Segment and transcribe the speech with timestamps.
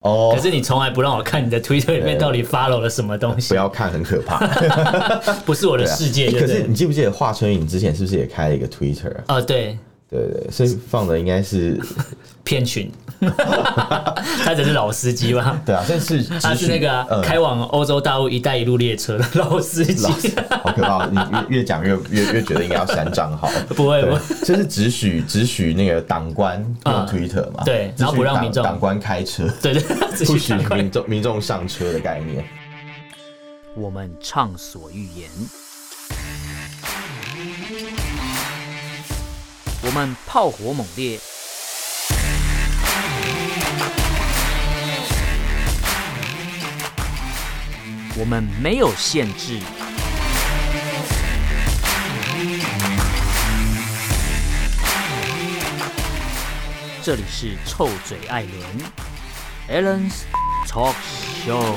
[0.00, 3.48] 哦，可是你从来不让我看你的 Twitter 里面到底 follow 了什么东西。
[3.50, 4.38] 不要看，很可怕。
[5.44, 6.30] 不是我的世界。
[6.30, 9.14] 可是你记不记得华春莹之前是不是也开了一个 Twitter？
[9.26, 9.78] 啊、呃，对。
[10.08, 11.78] 对对，所以放的应该是
[12.42, 12.90] 骗群，
[14.44, 15.60] 他只是老司机吧？
[15.66, 20.06] 对啊，但是他是那个、啊嗯、开往欧洲大陆“一带一路”列车的老司机，
[20.62, 21.06] 好可怕！
[21.06, 21.16] 你
[21.48, 23.50] 越越讲越越越觉得应该要删账号。
[23.76, 27.64] 不会，不会，这是只许只许那个党官用 Twitter 嘛、嗯？
[27.64, 29.82] 对，然后不让民众党官开车，对对，
[30.26, 32.44] 不许民众民众上车的概念。
[33.76, 35.28] 我们畅所欲言。
[39.82, 41.18] 我们炮火猛烈，
[48.18, 49.58] 我们没有限制。
[57.02, 58.44] 这里是臭嘴艾
[59.68, 60.22] 伦 Allen's
[60.68, 60.94] Talk
[61.46, 61.76] Show。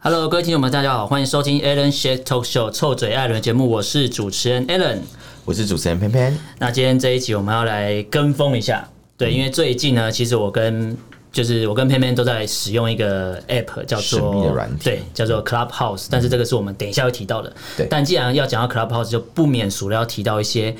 [0.00, 4.98] Hello，各位听众们，大家好，欢迎收听 Alan Shake Talk Show 臭嘴艾伦节目，我是主持人 Alan，
[5.46, 6.38] 我是主持人偏偏。
[6.58, 10.96] 那今天这一集我们要来跟风一下，对，因为最近呢，其实我跟
[11.34, 17.52] 就是我跟偏偏都在使用一个 App，叫做对，叫做 Clubhouse，但是这个是我们等一下会提到的。
[17.76, 20.74] 对，但既然要讲到 Clubhouse，就不免俗了要提到一些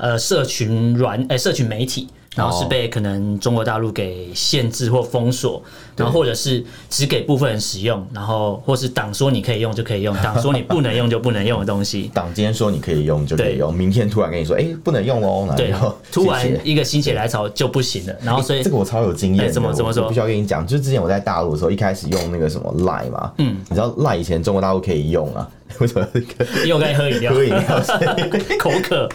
[0.00, 2.08] 呃社群软呃、欸、社群媒体。
[2.34, 5.62] 然后是被可能中国大陆给限制或封锁，
[5.96, 12.10] 然后或者是只给部分人使用，然后或是党说你可以用就可以用，党说你不能用就不能用的东西。
[12.14, 15.54] 党今天说你可以用就可以用，明天突然跟你说，哎，不能用哦。
[15.56, 15.72] 对，
[16.10, 18.14] 突然一个心血来潮就不行了。
[18.22, 20.08] 然后所以这个我超有经验，怎么怎么说？
[20.08, 25.48] 不需要跟你讲，就是之前我在大陆的时候，一开始用那个什么 Line 嘛，嗯，你知道 Line 以前中国大陆可以用啊。
[25.80, 26.06] 为什么？
[26.64, 27.82] 因为我可以喝饮料，喝饮料
[28.58, 29.08] 口渴。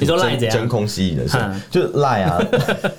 [0.00, 0.58] 你说赖怎样？
[0.58, 1.38] 真空吸引的是，
[1.70, 2.42] 就赖啊，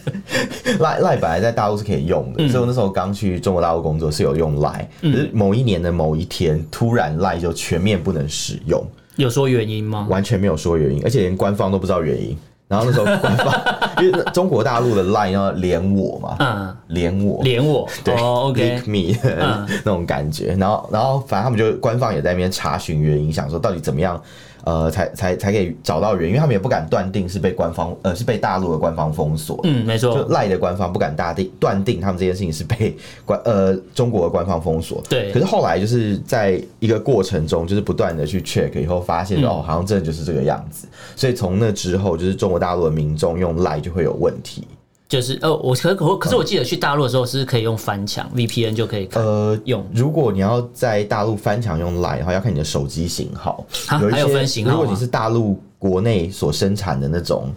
[0.79, 8.83] 赖赖本来在大陆是可以用的，所以我那时候刚去中国大陆工作是有用赖，可是某一年的某一天，突然赖就全面不能使用。
[9.15, 10.07] 有说原因吗？
[10.09, 12.35] 完全没有说原因，而且连官方都不知道原因。
[12.73, 13.53] 然后那时候官方，
[14.03, 20.55] 因为中国大陆的 line 要连我嘛，嗯，连我，连我，对、oh,，OK me、嗯、 那种感觉。
[20.57, 24.19] 然后，然后反正他们就官方也在那边查询原因，想说到底怎么样。
[24.63, 29.59] 呃，才才才可以找到人因，因为他们也不敢断定是被官方，呃，是被大陆的官方封锁。
[29.63, 30.15] 嗯，没错。
[30.15, 35.03] 就赖的官方不敢大定断定他们这件事情是被官呃中国的官方封锁。
[35.09, 35.31] 对。
[35.31, 40.87] 可是后来就是在一个过程中，就是不断的去 check 以后，发现、嗯、哦，好像真的就是这个样子。
[41.15, 44.65] 所以从那之后，就是中国大陆的民众用赖就会有问题。
[45.07, 49.85] 就是呃，我可可可是我记得去大陆的时候是可以用翻墙、嗯、VPN 就可以呃用。
[49.93, 53.63] 如果你要在大陆翻墙用 Line 的话，要看你的手机型号。
[54.01, 54.71] 有一些还有分型号。
[54.71, 57.53] 如果你是大陆国内所生产的那种。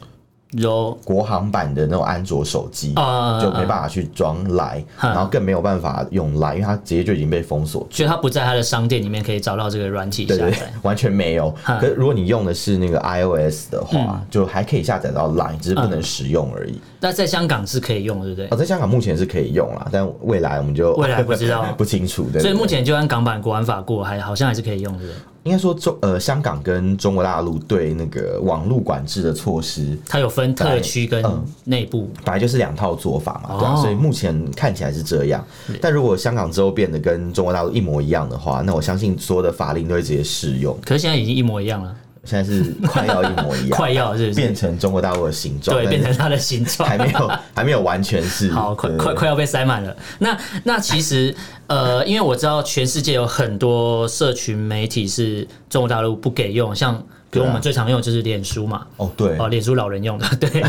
[0.53, 2.95] 有国行版的那种安卓手机，
[3.41, 7.87] 就没办法去装 Line，然后更没有办法用 Line，因为它直接就已经被封锁。
[7.91, 11.53] 所以它不在它的商店里面可以找到这个软体下载，完全没有。
[11.65, 16.81] 可是如果你用的是那个 iOS 的话，就还可以下载到 Line，只是不能使用而已。
[17.01, 18.49] 那在香港是可以用，对不对？
[18.51, 22.27] 哦，在香港目前是可以用啦，但未来我们就未来不知道， 不清楚。
[22.39, 25.21] 所以目前就按港版国安法过，还好像还是可以用，对不对？
[25.47, 31.25] 应该说中呃香港跟中国大陆对那个网络管制的措施，它有分特区跟
[31.65, 35.45] 内部，本来就是两套做法嘛，对啊，所以目前看起来是这样。
[35.81, 40.77] 但如果香港之后变得跟中国大陆一模一样的话，那我相信所有的法令都会直接适用。
[40.85, 41.95] 可是现在已经一模一样了。
[42.27, 45.77] 现在是快要一模一样， 快要是变成中国大陆的形状？
[45.77, 49.97] 对，变成它的形状，还没有，还没有完全是好，快快快要被塞满了。
[50.19, 51.35] 那那其实
[51.69, 57.01] 呃，因为我知道全世界有很多社群媒体是中国大陆不给用，像
[57.31, 58.87] 比如我们最常用就是脸书嘛。
[58.97, 60.61] 哦，对，哦，脸书老人用的， 对。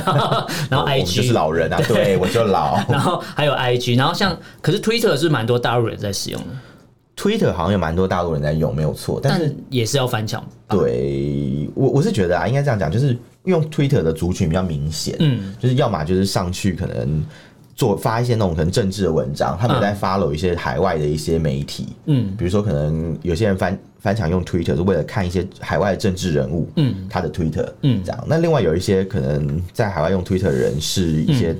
[0.70, 2.78] 然后 IG 就是老人啊，对，我就老。
[2.90, 6.48] 然后还有 IG，然后像可是 Twitter 是蛮多大陆人在使用的。
[7.18, 10.46] Twitter 好像有蛮多大陆人在用，没有错，但是但也是要翻墙。
[10.70, 17.26] 对，我我是觉得啊，应该这样讲，就是用 Twitter 的族群比较明显，嗯，就是要么就是上去可能
[17.76, 28.24] 做发一些那种可能政治的文章，他们在 follow 一些海外的一些媒体，嗯，比如说可能有些人翻翻墙用 Twitter 是为了看一些海外的政治人物，嗯，他的 Twitter，嗯，这样。
[28.28, 31.56] 那另外有一些可能在海外用 Twitter 的人是一些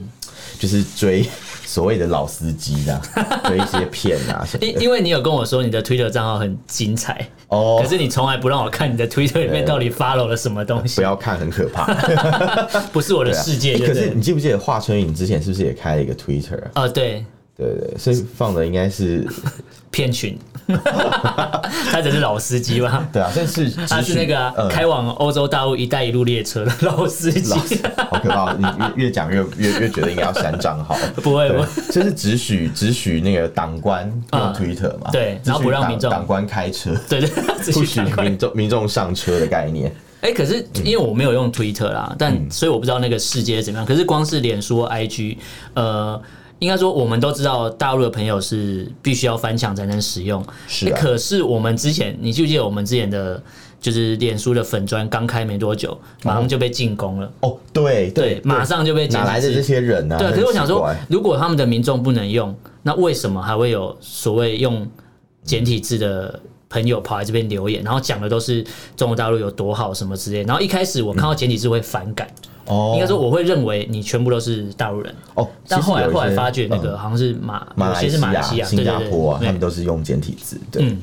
[0.60, 1.26] 就是追。
[1.68, 3.02] 所谓的老司机的
[3.56, 10.96] 一些片啊，因因为你有跟我说你的 Twitter 账号很精彩哦，可是你从来不让我看你的 Twitter 里面到底 follow 了什么东西。
[10.96, 11.86] 不要看，很可怕。
[12.94, 13.78] 不是我的世界。
[13.78, 16.62] 可是你记不记得华春莹之前是不是也开了一个 Twitter？
[16.74, 17.26] 啊，对
[17.58, 19.28] 对对，所以放的应该是
[19.90, 20.38] 骗群，
[21.92, 23.08] 他只是老司机吧？
[23.12, 27.54] 对啊，这是他是那个、啊嗯、开往欧洲大陆“一带一路”列车的老司机，
[27.98, 28.54] 好可怕！
[28.54, 28.64] 你
[28.96, 35.12] 越越讲越越越觉得应该要删账号， 不会，不会，这是只许只许那个党官用 Twitter 嘛、嗯？
[35.12, 37.30] 对，然后不让民众党官开车，对对，
[37.74, 39.92] 不许民众民众上车的概念。
[40.22, 43.86] 哎、欸，可是因为我没有用 Twitter 啦，嗯、但所以我不知道那个世界怎么样。
[43.86, 45.38] 可是光是脸书、IG，
[45.74, 46.22] 呃。
[46.60, 50.44] 应该说，我们都知道大陆的朋友是必须要翻墙才能使用。
[50.68, 53.42] 是、啊，可是我们之前，你记不记得我们之前的，
[53.80, 57.32] 就是脸书的粉砖刚开没多久，马上就被进攻了。
[57.42, 59.08] 哦，对对，对，马上就被。
[59.10, 60.20] 哪来的这些人呢、啊？
[60.20, 64.88] 对，可是我想说，如果他们的民众不能用，那为什么还会有所谓用
[65.44, 66.40] 简体字的
[66.70, 68.66] 朋友跑来这边留言，然后讲的都是
[68.96, 70.44] 中国大陆有多好什么之类？
[70.44, 72.28] 然后一开始我看到简体字会反感。
[72.28, 75.14] 嗯哦，应该说我会认为你全部都是大陆人。
[75.36, 78.20] 哦，但后来后来发觉那个好像是马，马来西
[78.58, 80.96] 亚、新加坡啊，他们都是用简体字，对，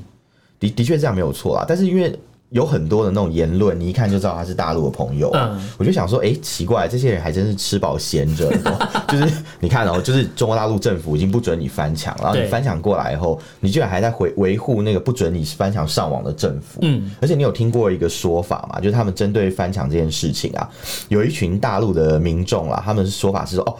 [0.61, 2.19] 的的确这样没有错啊，但是因为。
[2.55, 5.29] 有很多的那种言论，你一看就知道他是大陆的朋友。
[5.35, 8.49] 嗯，我就想说，哎、欸，奇怪，这些人还真是吃饱闲着。
[9.11, 16.79] 就是你看哦、喔，就是中国大陆政府已经不准你翻墙，然后你翻墙过来以后，你居然还在维维护那个不准你翻墙上网的政府。
[16.83, 18.79] 嗯，而且你有听过一个说法嘛？
[18.79, 20.71] 就是他们针对翻墙这件事情啊，
[21.09, 23.75] 有一群大陆的民众啊，他们说法是说，哦，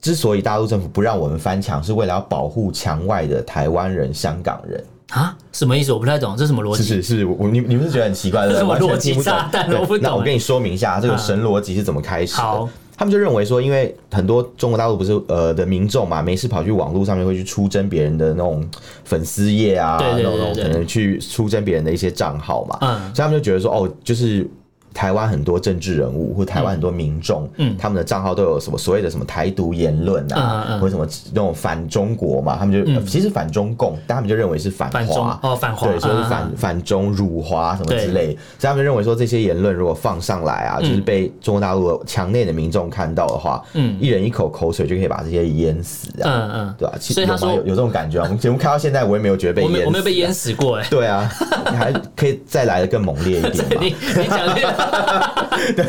[0.00, 4.82] 之所以大陆政府不让我们翻墙，是为了要保护墙外的台湾人、香港人。
[5.10, 5.92] 啊，什么意思？
[5.92, 6.82] 我不太懂，这是什么逻辑？
[6.82, 9.70] 是是是，我你你们是觉得很奇怪的，什么逻辑炸弹？
[9.72, 10.02] 我不懂。
[10.02, 12.42] 那我跟你说明一下，这个神逻辑是怎么开始的。
[12.42, 18.66] 好，他们就认为说，因为很多中国大陆不是呃的民众嘛，没事跑去网络上面会去出征别人的那种
[19.04, 24.48] 粉丝页啊，那种可能去出征别人的一些账号嘛，嗯，所以他们就觉得说，哦，就是。
[24.94, 35.38] 台湾很多政治人物或台湾很多民众，嗯，他们的账号都有什么所谓的什么台独言论啊，嗯、或者什么那种反中国嘛，他们就、嗯、其实反中共，但他们就认为是反华。
[35.42, 46.98] 哦，反华，对，说是反、嗯、反中辱华什么之类，所以他们就认为说这些言论如果放上来啊，就是被中国大陆墙内的民众看到的话，嗯，一人一口口水就可以把这些淹死啊，嗯嗯，对吧、啊？
[47.00, 50.54] 所以他说有有这种感觉啊， 我们节目开到现在，我也没有觉得被淹死、啊，我没有被淹死。
[50.54, 51.28] 过哎，对啊，
[51.70, 54.46] 你还可以再来的更猛烈一点嘛， 你你讲
[55.76, 55.84] 对，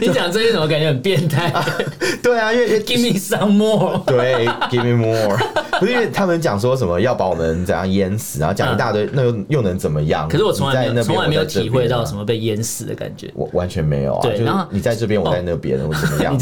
[0.00, 1.52] 你讲这些怎么感觉很变态？
[2.22, 5.36] 对啊， 因为 give me some more，对，give me more，
[5.78, 10.28] 不是因为他们讲说什么要把我们怎样淹死，然后讲一大堆，那又又能怎么样？
[10.28, 14.20] 可是我从来没有从来没有体会到什么被淹死的感觉，我完全没有啊。
[14.22, 16.38] 对，然后你在这边，我在那边，我怎么样？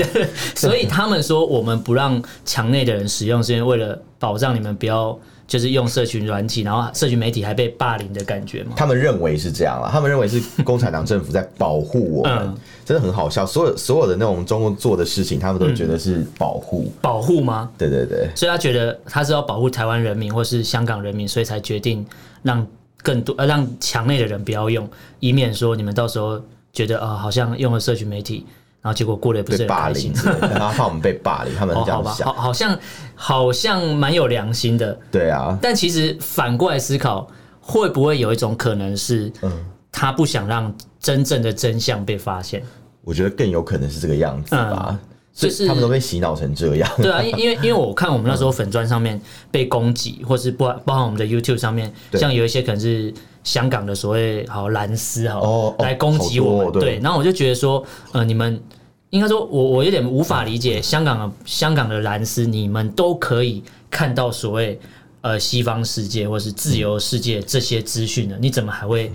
[0.54, 5.18] 所以他们说我们不让墙内的人使用，是因为为了保障你们不要。
[5.52, 8.72] 就是用社群软体，然后社群媒体还被霸凌的感觉吗？
[8.74, 12.56] 他们认为是这样了，他们认为是 共产党政府在保护我们，嗯、
[12.86, 13.44] 真的很好笑。
[13.44, 17.68] 所有所有的那种中共做的事情，他们都觉得是保护、嗯，保护吗？
[17.76, 22.02] 对对对，所以他觉得他是要保护台湾人民或是香港人民，所以才决定
[22.42, 22.66] 让
[23.02, 24.88] 更多呃让墙内的人不要用，
[25.20, 26.40] 以免说你们到时候
[26.72, 28.46] 觉得啊、呃，好像用了社群媒体。
[28.82, 32.78] 然后结果过得也不是很开心，然后怕我们被霸凌， 他们这样想，好，好像
[33.14, 35.56] 好像蛮有良心的，对啊。
[35.62, 37.26] 但其实反过来思考，
[37.60, 42.60] 会不会有一种可能是，嗯，他不想让真正的真相被发现？
[43.04, 44.98] 我觉得更有可能是这个样子吧，
[45.34, 46.90] 就是他们都被洗脑成这样。
[46.98, 49.20] 对啊，因为因为我看我们那时候粉砖上面
[49.50, 53.12] 被攻击，或是包包含我们的 YouTube 上面，像有一些可能是。
[53.44, 58.62] 香港的所谓好蓝丝哈，来攻击我们，对，然后我就觉得说，呃，你们
[59.10, 63.60] 应该说，我我有点无法理解香港的香港的蓝丝，你们都可以
[63.90, 64.78] 看到所谓
[65.22, 69.10] 呃西方世界或是自由世界这些资讯的，你怎么还会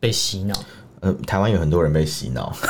[0.00, 0.54] 被洗脑？
[1.06, 2.52] 呃，台湾有很多人被洗脑，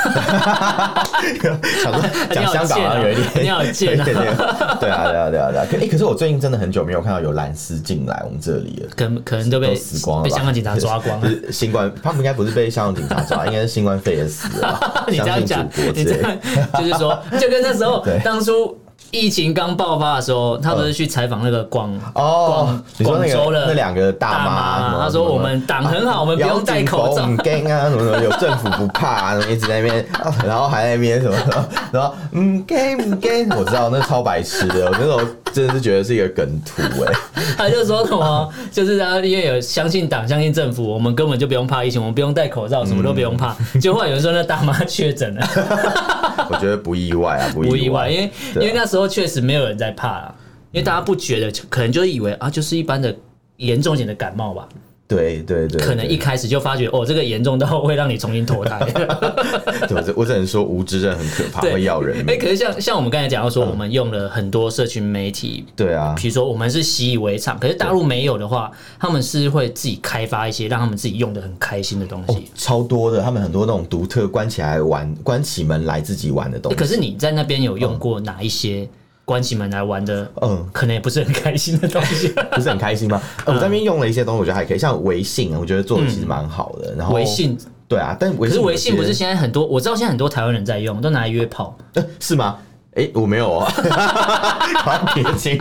[1.83, 5.67] 想说讲香港啊，有一点，你好贱啊，对啊，对啊，对啊，对啊。
[5.71, 11.31] 可可是我最近真的很久没有看到有蓝丝进来我们这里了，可可能都被死光了，被香港警察抓光了。
[11.51, 15.05] 新冠，他们应该不是被香港警察抓，应该是新冠肺炎死了。
[15.09, 16.39] 你这样讲，你这样
[16.79, 18.77] 就是说，就跟那时候当初。
[19.11, 30.07] 疫情刚爆发的时候，他不是去采访那个广哦，广州的那两个大妈，他说我们党很好，我们不用戴口罩，很 gang 啊， 什么什么有政府不怕啊，什么一直在那边，
[30.45, 35.21] 然后还在那边什么什么，然后嗯 gang gang，我知道那超白痴的，我那时候
[35.57, 37.13] 真的是觉得是一个梗图哎，
[37.57, 43.57] 他就说什么，就是他因为有相信党、相信政府，我们根本就不用怕疫情，我们不用戴口罩，什么都不用怕。
[43.81, 45.49] 结果有人说那大妈确诊了，
[46.51, 49.07] 我觉得不意外啊， 不意外，因为因为那时候。
[49.09, 50.35] 确实没有人在怕啊，
[50.73, 53.15] 因为大家不觉得，可能就是以为啊，就是一般的
[53.57, 54.69] 严重一点的感冒吧。
[55.09, 58.79] 对对对，可能一开始就发觉哦，这个严重到会让你重新投胎。
[59.89, 62.35] 对，我只能说无知真的很可怕，会要人命。
[62.35, 76.77] 哎，可是像像我们刚才讲到说，我们用了很多社群媒体，对啊，比如说我们是习以为常，可是大陆没有的话，他们是会自己开发一些让他们自己用的很开心的东西，超多的，他们很多那种独特，关起来玩，关起门来自己玩的东西。
[76.77, 78.89] 可是你在那边有用过哪一些？
[79.27, 83.21] 关起门来玩的，嗯，可能也不是很开心的东西， 不是很开心吗？
[83.45, 86.95] 我在那边用了一些东西，我觉得还可以，像微信，我觉得做的其实蛮好的。
[86.95, 91.77] 然后微信，对啊，但可是微信不是现在很多，我知道现在很多台湾人在用，都拿来约炮，
[92.21, 92.57] 是吗？
[92.97, 93.65] 哎，我没有哦，
[94.83, 95.61] 好像别亲。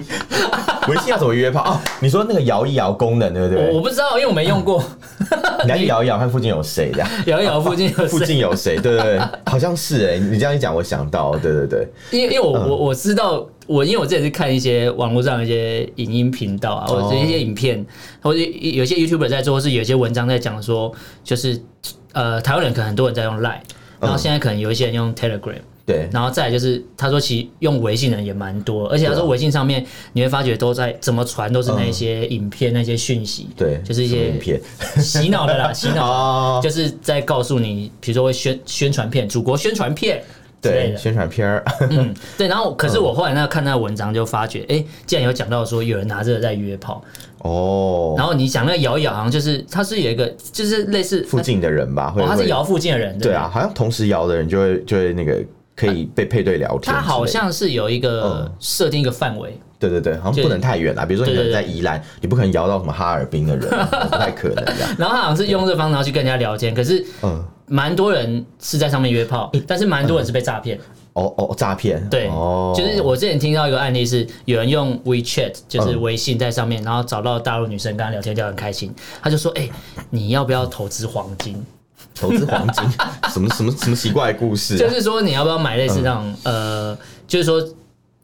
[0.88, 1.74] 微信要怎么约炮？
[1.74, 3.72] 哦，你说那个摇一摇功能，对不对？
[3.72, 4.84] 我不知道，因为我没用过。
[5.65, 7.10] 你来 摇一摇，看附近有谁这样？
[7.25, 8.77] 摇一摇，附近有附近有谁？
[8.77, 10.18] 对对对，好像是哎。
[10.18, 13.46] 你这样一讲，我想到，对对对，因为因为我我我知道。
[13.68, 17.84] 我因为我之前是看一些网络上一些影音频道啊，或者一些影片，
[18.22, 21.60] 或者有些 YouTuber 在做，或是有些文章在讲说，就是
[22.13, 23.58] 呃，台湾人可能很多人在用 Line，
[24.00, 34.60] 然后现在可能有一些人用 Telegram，对，然后再来就是他说其实用微信的人也蛮多，而且他说微信上面你会发觉都在怎么传都是那些影片那些讯息，对，就是一些影片？
[34.98, 40.24] 洗脑的啦， 洗脑，就是在告诉你，比如说会宣宣传片，祖国宣传片。
[40.62, 47.04] 对，宣传片儿，嗯， 对，然后可是我后来那个看那个文章就发觉，哎、欸，竟然有讲到说有人拿这个在约炮，
[47.39, 55.39] 哦，然后你讲那个摇一摇，好像就是他是有一个，就是类似附近的人吧，或者、哦、他是摇附近的人，对，对啊，好像同时摇的人就会就会那个
[55.75, 59.60] 可以被配对聊天，他好像是有一个设定一个范围。
[59.77, 61.05] 对对对，好像不能太远啦。
[61.05, 63.70] 比如说你可能在宜兰，你不可能摇到什么哈尔滨的人，
[64.10, 64.63] 不太可能。
[64.98, 70.79] 然后他好像是用这个方式然后去跟人家聊天，可是嗯，蛮多人是在上面约炮，但是蛮多人是被诈骗。
[71.13, 72.05] 哦哦，诈骗。
[72.10, 72.27] 对，
[72.75, 78.94] 就是我之前听到一个案例是，有人用 WeChat，就是微信在上面，然后找到大陆女生跟他聊天，聊得很开心。
[79.22, 79.70] 他就说：“哎，
[80.10, 81.63] 你要不要投资黄金？
[82.14, 82.84] 投资黄金？
[83.32, 84.78] 什么什么什么奇怪的故事？
[84.78, 86.98] 就是说你要不要买类似那种呃，
[87.28, 87.62] 就是说。”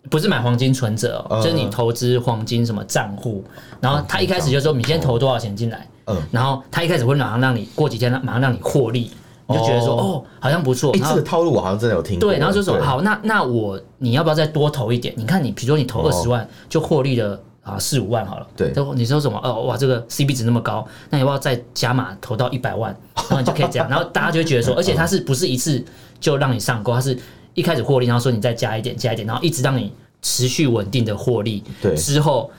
[0.09, 3.43] 不是买黄金存折哦，就是你投资黄金什么账户，
[3.79, 9.11] 然后他一开始就说你先投多少钱进来，嗯，然后他一开始会马上让你过几天马上让你获利，
[9.45, 15.13] 你就觉得说哦好像不错，哎这个套路我好像真的有听过，对，然后就说好那那我你要不要再多投一点？
[15.15, 19.39] 你看你比如说你投二十万就获利了啊四五万好了，对，你说什么？
[19.43, 25.83] 哦哇这个 CP 值那么高，那你要不要再加码投到一百万，然后你就可以这样， 然后大家就会觉得说，而且它是不是一次
[26.19, 27.17] 就让你上钩，它是。
[27.53, 29.91] 一开始获利，然后说你再加一点，加一点，然后一直让你
[30.21, 31.61] 持续稳定的获利。
[31.81, 32.49] 对，之后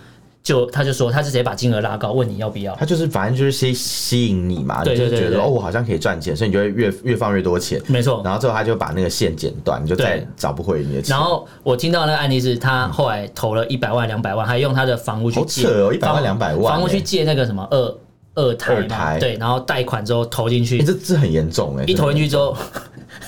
[0.42, 2.74] 就他就说他是直接把金额拉高，问你要不要。
[2.74, 7.80] 他就是反正就是吸吸引你嘛，你就觉得哦，我好像可以赚钱，所以你就会越越放越多钱。
[7.86, 8.20] 没错。
[8.24, 11.16] 然后最后他就把那个线剪断，你就再找不回你的钱。
[11.16, 17.96] 然后我听到那个案例是他后来投了一百万、两百万，还用他的房屋去借哦，一百万、两百万，房屋去借那个什么二
[18.34, 22.56] 二胎，二胎对，然后贷款之后投进去，这这很严重哎，一投进去之后。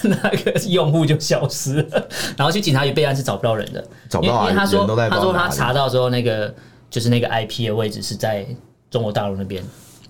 [0.02, 6.52] 那个用户就消失了，然后去警察局备案是找不到人的，找不到啊，因为他说他说他查到之后，那个
[6.94, 8.46] 就是那个 IP 的位置是在
[8.88, 9.60] 中国大陆那边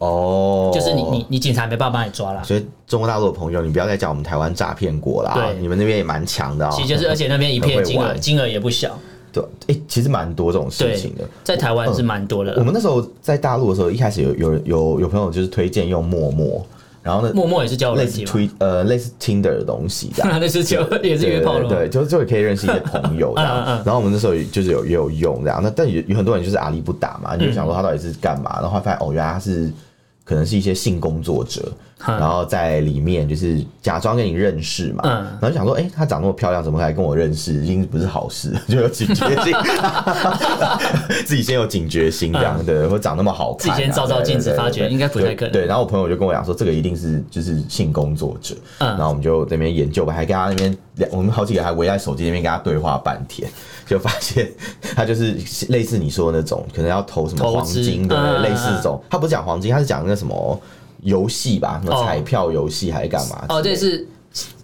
[0.01, 8.99] 哦，就是你你你警察没办法把你抓了，所以中国大陆的朋友，你不要再讲我们台湾诈骗国啦，对，你们那边也蛮强的啊，其实就是而且那边一片金额金额也不小，
[9.33, 12.53] 对，哎，其实蛮多这种事情的，在台湾是蛮多的。
[12.59, 16.63] 我们那时候在大陆的时候，一开始有有有有朋友就是推荐用陌陌。
[17.05, 23.65] 然后呢，陌陌也是交类似推呃类似 Tinder 的东西， 类似交也是约炮的，对，就就可以认识一些朋友这样。
[23.87, 29.71] 然后我们那时候就是有也有用这样，那但有有很多人就是阿里不打嘛，你就想说他到底是干嘛，然后发现哦，原来他是。
[30.27, 31.71] 可能是一些性工作者，
[32.07, 35.03] 然后在里面就是假装跟你认识嘛，
[35.41, 37.55] 然后就想说，哎，她长那么漂亮，怎么还跟我认识？
[37.65, 39.55] 一定不是好事， 就有警觉性，
[41.25, 45.53] 自己先有警觉心这样的，或长那么好看，自己先照照镜子，发觉应该不太可能。
[45.53, 50.77] 对，然后我朋友就跟我讲说，这个一定是就是性工作者，然后我们就在那边研究吧，还跟他那边，
[51.11, 53.49] 我们好几个还围在手机那边跟他对话半天。
[53.87, 54.51] 就发现
[54.97, 55.37] 他就是
[55.69, 58.99] 类似你说的那种，可能要投什么黄金的，类似这种。
[59.11, 60.59] 他不是讲黄金，他是讲那个什么
[61.05, 63.45] 游戏吧，什么彩票游戏还是干嘛？
[63.49, 64.05] 哦，这是。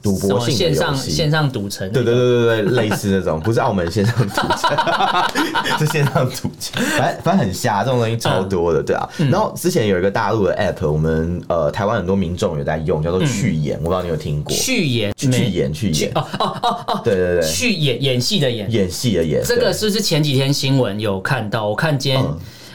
[0.03, 9.09] 赌博性线上线上赌城，对对对对对，类似那种，不是澳门线上赌城，是线上赌城，反正反正很瞎，这种东西超多的，对啊。
[9.31, 14.57] 然后之前有一个大陆的 app，我们呃台湾很多民众有在用，叫做去演，我不知道你有听过？
[14.57, 21.69] 去演去演去演哦哦哦哦，对对对，去演演戏的演演戏的演，这个是不是前几天新闻有看到？
[21.69, 22.25] 我看今天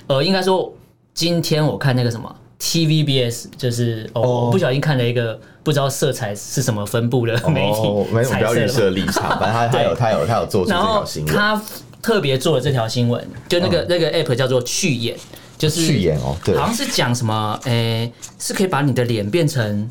[0.07, 0.71] 呃，应该说
[1.13, 2.33] 今天我看那个什么。
[2.65, 7.81] TVBS 就是哦，我不小心看了一个不知道色彩是什么分布的媒体，
[8.11, 11.61] 没有不要预设立场，反正他 他有他有他有做出这条新闻，他
[12.01, 15.15] 特别做了这条新闻，就那个那个 app 叫做去演，
[15.59, 19.87] 就是去演哦，对，好像是讲什么，诶、欸，是可以把你的脸变成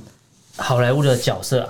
[0.57, 1.69] 好莱坞的角色啊。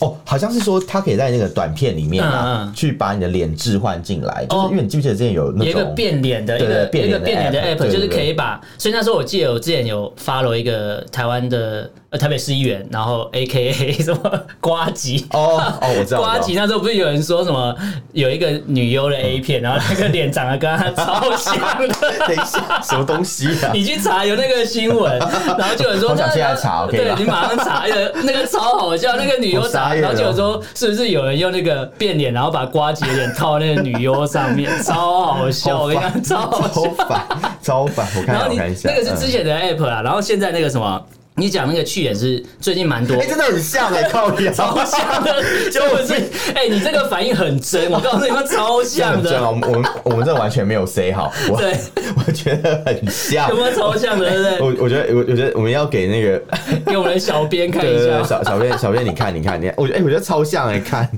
[0.00, 17.74] 哦，好像是说他可以在那个短片里面啊，去把你的脸置换进来，就是因为你记不记得之前有那种一个变脸的一个一个变脸的 app，就是可以把，所以那时候我记得我之前有 follow 一个台湾的呃台北市议员，然后 AKA 什么瓜吉哦哦，我知道 瓜吉那时候不是有人说什么
[18.12, 21.56] 有一个女优的 A 片，然后那个脸长得跟他超像
[21.88, 21.88] 的，
[22.28, 23.72] 等一下什么东西啊？
[23.74, 25.18] 你去查有那个新闻，
[25.58, 29.64] 然后就有人说我想现在查，对你马上查，那个那个超好笑，那个女优。
[29.74, 35.82] 然后就有说，是不是有人用那个变脸，然后把瓜吉的脸套那个女优上面，超好笑！
[35.82, 37.26] 我跟你讲，超好笑，超烦，
[37.60, 38.06] 超烦！
[38.16, 41.04] 我看一下，那个是之前的 app 啊，然后现在那个什么。
[41.36, 46.14] 你讲那个去演是最近蛮多，哎，真的很像哎， 靠脸，超像的，就是
[46.54, 49.44] 哎，你这个反应很真，我告诉你们超像的。
[49.44, 51.76] 我们我们我们这完全没有 say 好， 对，
[52.24, 54.30] 我觉得很像，有没有超像的？
[54.30, 54.60] 对不对？
[54.60, 56.40] 我我觉得我我觉得我们要给那个
[56.86, 61.10] 给我们的小编看一下，小小编小编你看你看你看，我觉得哎我觉得超像哎，看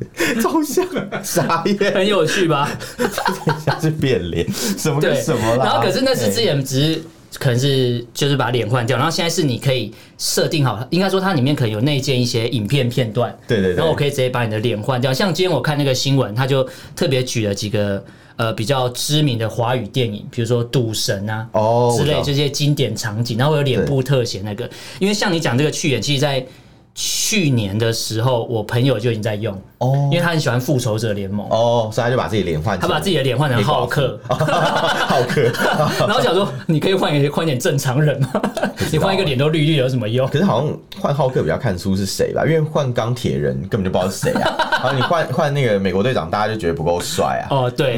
[0.42, 0.82] 超像，
[1.23, 2.70] 傻眼，很有趣吧？
[3.66, 4.46] 像是变脸，
[4.78, 5.64] 什么跟什么啦？
[5.66, 7.02] 然后可是那是之前只是。
[7.38, 15.12] 可能是就是把脸换掉，然后现在是你可以设定好，应该说它里面可能有内建一些影片片段，对对对，然后我可以直接把你的脸换掉。
[15.12, 18.02] 像今天我看那个新闻，他就特别举了几个
[18.36, 26.44] 呃比较知名的华语电影，比如说《赌神》啊哦之类这些经典场景，然后有脸部特写那个，因为像你讲这个去演，其实在。
[26.98, 35.42] 去年的时候，我朋友就已经在用哦，因为他很喜欢复仇者联盟哦，所以他就把自己脸换，他把自己的脸换成浩克， 浩克，
[36.08, 38.30] 然后想说，你可以换一个换点正常人吗？
[38.90, 40.26] 你换一个脸都绿绿有什么用？
[40.28, 44.56] 可是好像换浩克比较看出是谁吧，因为换钢铁人根本就不知道是谁啊。
[44.82, 47.48] 然后你换换那个美国队长，大家就觉得不够帅啊。
[47.50, 47.96] 哦，对，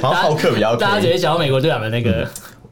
[0.00, 2.24] 然后浩克比较，大家觉得想到美国队长的那个。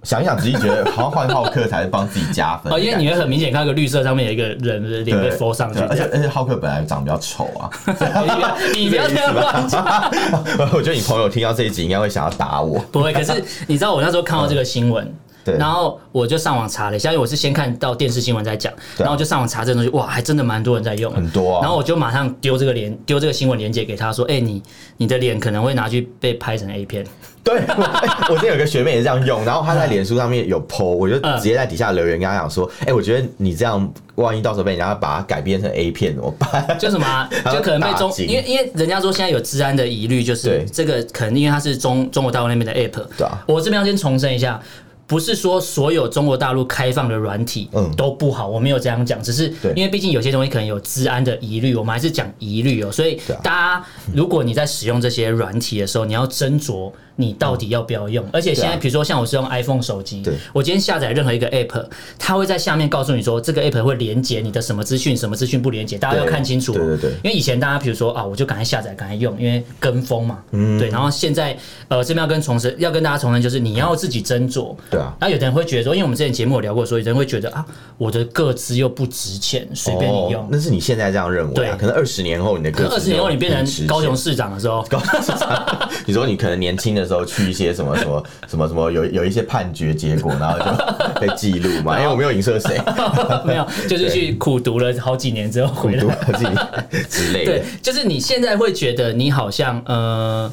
[0.03, 2.73] 想一想，自己觉得好像换浩克才是帮自己加分。
[2.73, 7.71] 哦，因为你会很明显看到个绿色上面有一个人的脸被 f 上去，而且而且浩克本来长得比较丑啊。
[8.75, 9.85] 你不要这样乱讲。
[10.73, 12.79] 我觉得你朋友听到这一集应该会想要打我。
[12.93, 15.13] 不会，可是你知道我那时候看到这个新闻。
[15.55, 21.61] 然后我就上网查了一下，因为我是先看到电视新闻在讲，然后我就上网查这个东西，哇，还真的蛮多人在用，很多啊。
[21.63, 24.63] 然后我就马上丢这个连丢这个新闻链接给他说，哎，你
[24.97, 27.05] 你的脸可能会拿去被拍成 A 片。
[27.45, 27.61] 对，
[28.29, 36.67] 我之前有个学妹也是这样用，然后她在脸书上面有 po，我就直接在底下留言跟她讲说，哎，我觉得你这样万一到时候被人家把它改编成 A 片怎么办？
[36.77, 43.07] 就什么，就可能被中，因为因为人家说现在有治安的疑虑，就是这个可能因为它是中中国大陆那边的 App。
[43.17, 44.61] 对啊，我这边要先重申一下。
[45.07, 52.91] 不是说所有中国大陆开放的软体都不好，我没有这样讲，只是因为毕竟有些东西可能有治安的疑虑，我们还是讲疑虑哦。
[52.91, 58.25] 所以大家，如果你在使用这些软体的时候，你要斟酌你到底要不要用。
[58.33, 61.87] 而且现在，比如说像我是用 iPhone 手机，我今天下载任何一个 App，
[62.19, 66.73] 它会在下面告诉你说这个 App 会连接你的什么资讯，什么资讯不连接，大家要看清楚。
[66.73, 70.39] 对对对，因为以前大家比如说啊，我就赶快下载，赶快用，因为跟风嘛。
[70.53, 70.79] 嗯。
[70.79, 71.57] 对，然后现在
[71.89, 74.75] 呃这边要跟重申，要跟大家重申，就是你要自己斟酌。
[74.91, 75.15] 对啊。
[75.21, 77.65] 那有的人会觉得说，因为我们之前节目有聊过，所以有人会觉得啊，
[77.97, 80.47] 我的个资又不值钱，随便你用。
[80.51, 81.55] 那是你现在这样认为？
[81.55, 90.67] 对，可能二十年后你的个资，二十年后你变成高雄市长的时候， 高雄市长，你说你可能年轻的时候去一些什么什么 什么什么有有一些判决结果，然后就
[91.21, 91.99] 被记录嘛？
[91.99, 92.81] 因为我没有影射谁，
[93.47, 97.53] 没有，就是去苦读了好几年之后回来，苦读了几年之类的。
[97.53, 100.53] 对，就是你现在会觉得你好像呃。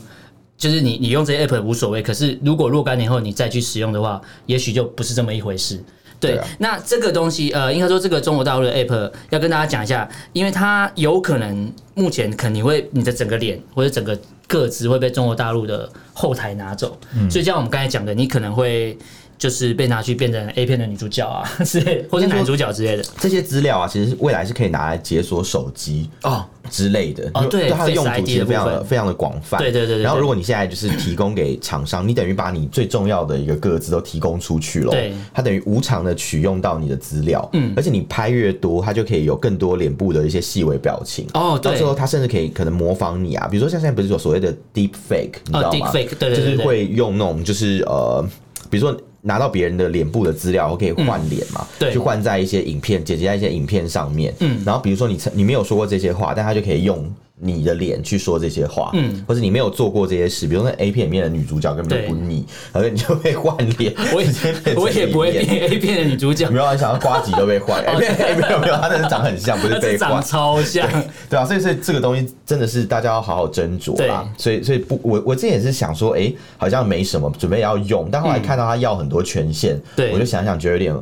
[0.55, 2.01] 就是你，你用这些 app 无所谓。
[2.01, 5.83] 可是如果若干年后你再去使用的话，也许就不是这么一回事。
[6.27, 16.97] 对，啊、那这个东西，呃，应该说这个中国大陆的 app 要跟大家讲一下，因为它有可能目前肯定会你的整个脸或者整个个子会被中国大陆的后台拿走。
[17.15, 18.97] 嗯、所以像我们刚才讲的，你可能会。
[19.43, 27.45] 就是被拿去变成 A 片的女主角啊， 之类，或者男主角之类的这些资料啊，其实未来是可以拿来解锁手机哦之类的哦。
[27.47, 29.57] 对，它的用途其实非常的非常的广泛。
[29.57, 30.01] 对对对。
[30.01, 34.91] 然后如果你现在就是提供给厂商，你等于把你最重要的一个个资都提供出去了。
[34.91, 35.11] 对。
[35.33, 41.59] 它等于无偿的取用到你的资料，嗯，而且你拍越多，它就可以有更多脸部的一些细微表情哦。
[41.61, 48.25] 到时候它甚至可以可能模仿你啊，比如说像现在不是有所谓的 Deep Fake，你知道吗？Deep Fake，对对对，就是会用那种就是呃，
[48.69, 48.97] 比如说。
[49.23, 51.61] 拿到别人的脸部的资料，我可以换脸嘛？
[51.61, 54.33] 嗯、对，去换在一些影片，剪辑在一些影片上面。
[54.39, 57.03] 嗯，然后比如说你你没有说过这些话，但他就可以用。
[57.39, 63.93] 你的脸去说这些话，嗯，或者你没有做过这些事，比如说 A 片里面的女主角根本就不你，而且你就被换脸。
[64.13, 64.29] 我也
[64.75, 70.87] 我也不会变 A 片的女主角，没有想要瓜吉都被换，没有没有没有，他真的长很像，不是被换，长超像，
[71.29, 74.29] 对啊，所以所以这个东西真的是大家要好好斟酌啦。
[74.37, 79.13] 所以所以不，我我之前也是想说，哎，好像没什么，准备要用，但后来看到他要很多。
[79.13, 80.95] 多权限，对，我就想想觉得有点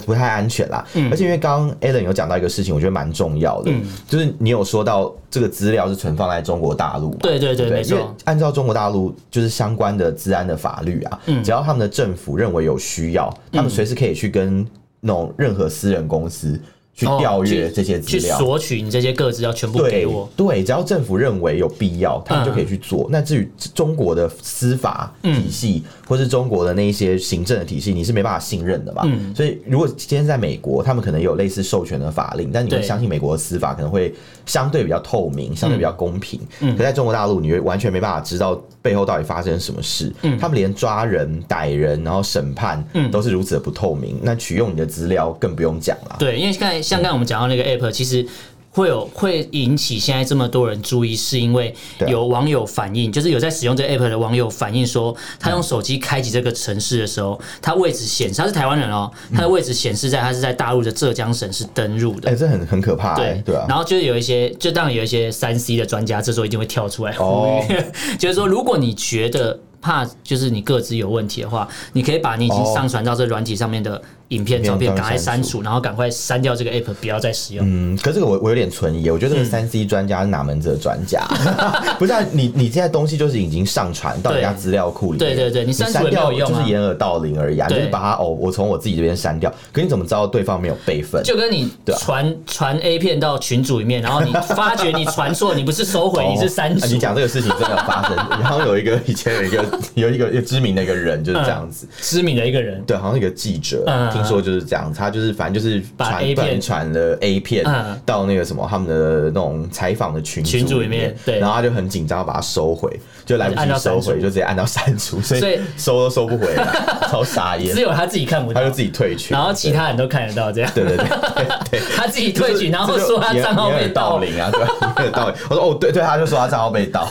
[0.00, 0.84] 不不太安全啦。
[0.94, 8.14] 嗯，而且因为刚刚 Alan 有讲到一个事情，我觉得蛮重要的，嗯，就是你有说到这个资料是存放在中国大陆，对对对，没错。
[8.24, 14.66] 按照中国大陆就是相关的治安的法律啊，嗯，只要他们的政府认为有需要，他们随时可以去跟
[15.00, 16.60] 那种任何私人公司。
[16.94, 20.28] 去调阅这些资料，去索取你这些个资料全部给我。
[20.36, 23.08] 对，只要政府认为有必要，他们就可以去做。
[23.10, 29.02] 那至于中国的司法体系，或是中国的那一些行政的体系，你是没办法信任的嘛？
[29.34, 34.12] 所以，如果今天在美国，他们可能有类似授权的法令，但你们相信美国的司法可能会
[34.46, 36.40] 相对比较透明，相对比较公平。
[36.60, 40.12] 可在中国大陆，你会完全没办法知道背后到底发生什么事。
[40.38, 44.18] 他们连抓人、逮人，然后审判，都是如此的不透明。
[44.22, 46.16] 那取用你的资料更不用讲了。
[46.18, 46.82] 对，因为刚才。
[46.82, 48.26] 像刚才我们讲到那个 app，其实
[48.74, 51.74] 会有会引起现在这么多人注意，是因为
[52.06, 63.66] 有网友反映，就是有在使用这个 app 的网友反映说，他用手机开启这个城市的时候，他位置显示他是台湾人哦，他的位置显示在他是在大陆的浙江省是登入的，哎，这很很可怕，对对啊。
[63.68, 67.76] 然后就是有一些，就当然有一些三 C 的专家，这时候一定会跳出来呼吁，
[68.16, 74.00] 就是说，如果你觉得怕就是你个资有问题的话，你可以把你已经上传到这软体上面的。
[74.32, 77.64] 影片、照片赶快删除，然后赶快删掉这个 app，不要再使用。
[77.68, 81.26] 嗯，可是这个我我有点存疑，我觉得这个三 C 专家是哪门子的专家？
[81.98, 89.52] 不是啊，你你现在东西就是已经上传到人家资料库里面，对对对，你删掉就是掩耳盗铃而已，啊就是把它哦，我从我自己这边删掉。
[89.72, 91.22] 可你怎么知道对方没有备份？
[91.22, 96.86] 就跟你传传 A 片到群组里面，然后你发觉你传错，你不是收回， 你是删除。
[96.86, 98.16] 你讲这个事情真的有发生？
[98.40, 99.64] 然后有一个以前有一个
[99.94, 103.84] 有一个有知名的一个人就是这样子，知名的一个人，对，好像一个记者，
[104.22, 104.92] 听说就是这样。
[104.92, 107.64] 他就是反正就是传传了 A 片
[108.06, 112.88] 到那个什么他们的那种采访的群组里面，对，然后他就很紧张，把它收回，
[113.24, 116.66] 就来不及收回，就直接按到删除，所以收都收不回来，
[117.10, 117.74] 超傻眼。
[117.74, 120.70] 只有他自己看不到，他就自己退群，然后其他人都看得到这样。
[120.74, 121.06] 对对对
[121.70, 124.50] 对，他自己退群，然后说他账号被盗领啊，
[124.96, 125.36] 对，盗领。
[125.48, 127.06] 我说哦，对对，他就说他账号被盗，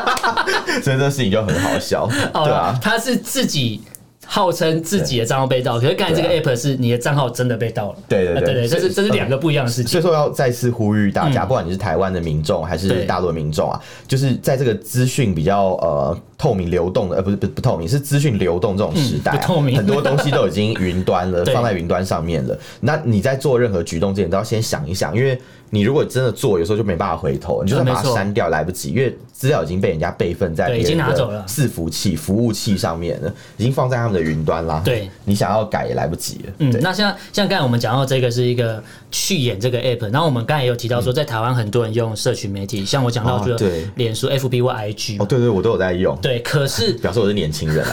[0.82, 3.82] 所以这事情就很好笑，对啊，他是自己。
[4.26, 7.98] 号称自己的账号被盗，可是刚才这个 app 是你的账号真的被盗了。
[8.08, 9.90] 对对对对，这是这是两个不一样的事情。
[9.90, 19.32] 所以说要再次呼吁大家，不管你是台湾的民众还是大陆的民众啊，就是在这个资讯比较呃透明流动的，呃不是不不透明，是资讯流动这种时代，
[19.76, 22.58] 很多东西都已经云端了， 放在云端上面了。
[22.80, 25.40] 那你在做任何举动之前，都要先想一想，因为。
[25.70, 34.80] 你如果真的做，有时候就没办法回头，你就算把它删掉来不及，因为资料已经被人家备份在别人的伺服器、服务器上面了，已经放在他们的云端啦。
[34.84, 36.52] 对，你想要改也来不及了。
[36.58, 43.56] 嗯，那像像刚才我们讲到这个是一个去演这个 app，然后我们刚才也有提到说，在台湾很多人用社群媒体，像我讲到就
[43.96, 45.22] 脸书、FB 或 IG。
[45.22, 46.16] 哦，对对，我都有在用。
[46.22, 47.84] 对，可是 表示我是年轻人。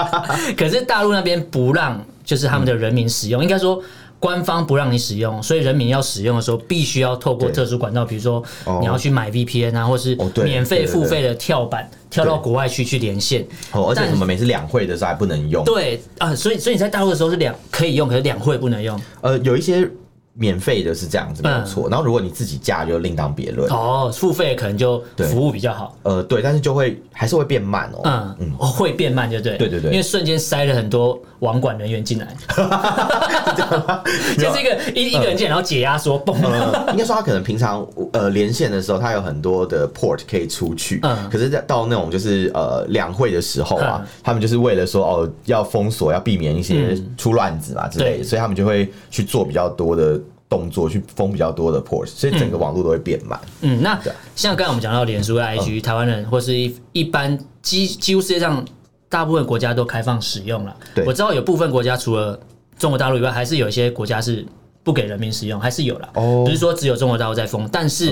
[0.56, 3.80] 可是大陆那边不让，就是他们的人民使用，应该说。
[4.20, 8.42] 官方不让你使用，所以人民要使用的时候，必须要透过特殊管道，比如说
[8.80, 13.46] 你要去买 VPN 啊，或是免费付费的跳板，跳到国外去去连线。
[13.72, 15.64] 哦，而且什么每次两会的时候还不能用。
[15.64, 19.00] 对啊，所以所以你在大陆的时候是两可以用，可是两会不能用。
[19.20, 19.88] 呃，有一些。
[20.38, 23.68] 免费的是这样子没有错，然后如果你自己架就另当别论。
[23.70, 28.36] 哦，付费可能就服务比较好，呃对，但是就会还是会变慢哦，嗯。
[28.38, 32.28] 嗯，会变慢就对，对对对，因为瞬间塞了很多网管人员进来，
[34.38, 36.36] 就是一个一一个人进来，然后解压缩，嘣，
[36.92, 50.20] 应该说他可能平常呃连线的时候，他有很多的 port 可以出去，嗯，可是到那种就是呃两会的时候啊，他们就是为了说哦要封锁，要避免一些出乱子嘛之类的，所以他们就会去做比较多的。
[50.48, 53.38] 动作去封比较多的 port，所以整个网络都会变慢。
[53.60, 54.00] 嗯，那
[54.34, 58.64] 像刚才我们讲到脸书、IG，台湾人或是一一般几几乎世界上
[59.08, 60.74] 大部分国家都开放使用了。
[60.94, 62.38] 对，我知道有部分国家除了
[62.78, 64.46] 中国大陆以外，还是有一些国家是
[64.82, 66.08] 不给人民使用，还是有了。
[66.14, 68.06] 哦，不是说只有中国大陆在封，但是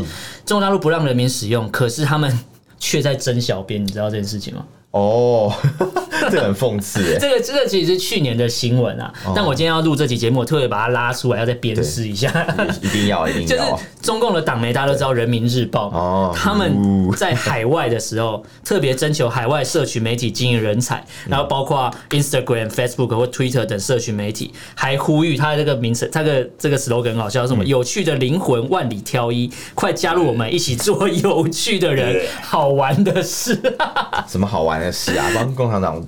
[0.44, 2.38] 中国大陆不让人民使用，可是他们
[2.78, 4.66] 却在征小编，你知道这件事情吗？
[4.90, 5.52] 哦。
[6.30, 7.18] 这很讽刺耶！
[7.20, 12.30] 这个这个其实是去年的新闻啊，但我今天要录这期节目，我特别把它拉出来，要再鞭尸一下。
[12.82, 13.48] 一定要，一定要。
[13.48, 33.60] 就是中共的党媒，大家都知道《人民日报》哦，他们在海外的时候特别征求海外社群媒体经营人才，然后包括 Instagram、Facebook 或 Twitter 等社群媒体，还呼吁他这个名称，他的这个 slogan 很好笑，什么有趣的灵魂万里挑一，快加入我们一起做有趣的人，好玩的事。
[34.28, 35.26] 什么好玩的事啊？
[35.34, 36.02] 帮共产党。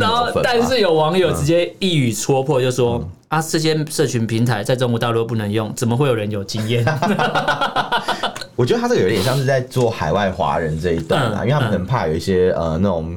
[0.00, 2.98] 然后，但是有网友直接一语戳破，就说
[3.30, 6.84] ：“嗯、啊，这些社群平台在中国大陆不能用，怎么会有人有经验？”
[8.56, 13.16] 我觉得他这个有点像是在做海外华人这一段啊，嗯、因为他们很怕有一些呃那种。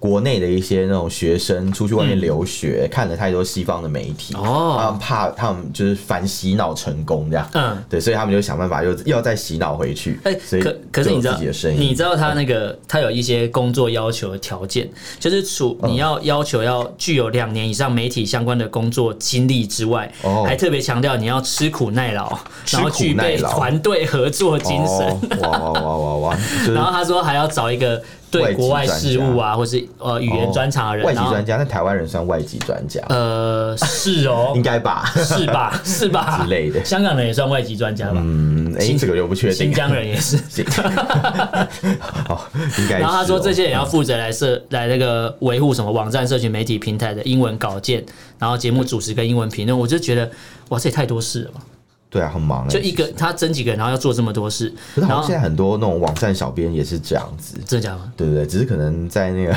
[0.00, 10.18] 国内的一些那种学生出去外面留学，嗯、看了太多西方的媒体，哦，他们怕他们就是反洗脑成功这样，嗯，对，所以他们就想办法又要再洗脑回去。
[10.24, 22.38] 哎、欸，所以可可是你知道，的你知道他那个他有一些工作要求的条件，就是除你要要求要具有两年以上媒体相关的工作经历之外，哦，还特别强调你要吃苦耐劳，
[22.72, 25.40] 然后具备团队合作精神。
[25.42, 26.38] 哇哇哇哇哇！
[26.72, 28.02] 然后他说还要找一个。
[28.30, 33.00] 对国外事务啊，或是呃语言专长的人，外籍专家，那台湾人算外籍专家？
[33.08, 36.84] 呃，是哦， 应该吧，是吧， 是吧之类的。
[36.84, 38.20] 香港人也算外籍专家吧？
[38.24, 39.56] 嗯，哎，这个又不确定。
[39.56, 40.36] 新疆人也是。
[42.00, 42.98] 好，应该。
[43.00, 48.04] 然后他说，这些人要负责来设来那个维护什么网站、社群媒体平台的英文稿件，
[48.38, 49.76] 然后节目主持跟英文评论。
[49.78, 50.30] 我就觉得，
[50.68, 51.60] 哇，这也太多事了吧。
[52.10, 52.68] 对啊，很忙。
[52.68, 54.70] 就一个他整几个人，然后要做这么多事。
[54.94, 57.54] 可是好像现在很多那种网站小编也是这样子。
[57.64, 58.00] 真的假的？
[58.16, 59.56] 对对对，只是可能在那个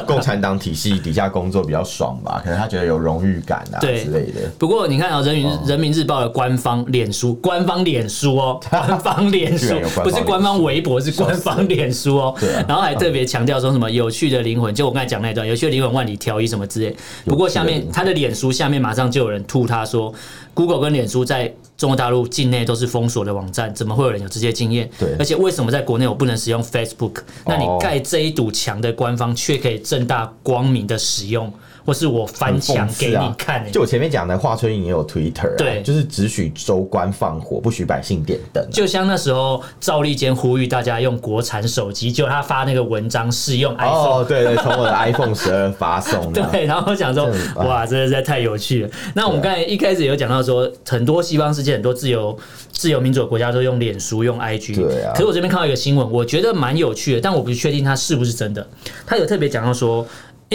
[0.06, 4.50] 共产党体系底下工作比较爽吧，可能他觉得有荣誉感啊之类的。
[4.58, 12.34] 不过你看啊，人民人民日报的官方脸书，官方脸书哦， 官方脸书不是官方微博，是官方脸书哦。
[12.40, 12.48] 对。
[12.66, 16.96] 然后还特别强调说什么有趣的灵魂，就我刚才讲那段，有趣的灵魂万里挑一什么之类。
[17.26, 20.14] 不过下面他的脸书下面马上就有人吐他说。
[20.54, 24.88] Google 跟脸书在中国大陆境内都是封锁的网站，怎么会有人有这些经验？
[24.98, 27.22] 对，而且为什么在国内我不能使用 Facebook？
[27.46, 31.52] 那你盖这一堵墙的官方却可以正大光明的使用？
[31.84, 38.68] 或是我翻墙给你看、欸啊，就我前面讲的华春莹也有 Twitter，、啊、对，就是只许州官放火，不许百姓点灯、啊。
[38.70, 46.32] 就像那时候赵立坚呼吁大家用国产手机，就他发那个文章试用 iPhone，、哦、对对，从我的 iPhone 十二发送。
[46.32, 48.90] 对，然后我想说，哇，这实在太有趣了。
[49.14, 52.38] 那我们刚才一开始有讲到说，很多西方世界很多自由
[52.70, 55.12] 自由民主的国家都用脸书、用 IG，对啊。
[55.14, 58.66] 可是我这边看到一个新闻，我觉得蛮有趣的，但我不确定它是不是真的。
[59.06, 60.06] 他有特别讲到说。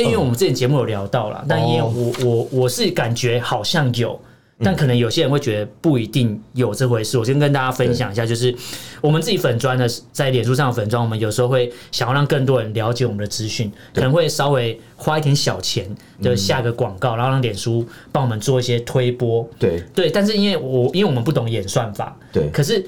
[0.03, 4.19] 因为我们之前节目有聊到了，但因为我我我是感觉好像有，
[4.60, 7.17] 但可能有些人会觉得不一定有这回事。
[7.17, 8.53] 我先跟大家分享一下，就是
[9.01, 15.88] 我们自己粉砖的在脸书上的粉砖，我们有时候会想要让更多人了解我们的资讯，可能会稍微花一点小钱，
[16.21, 19.47] 就下个广告，然后让脸书帮我们做一些推播。
[19.60, 22.83] 对对，但是因为我因为我们不懂演算法，对，可是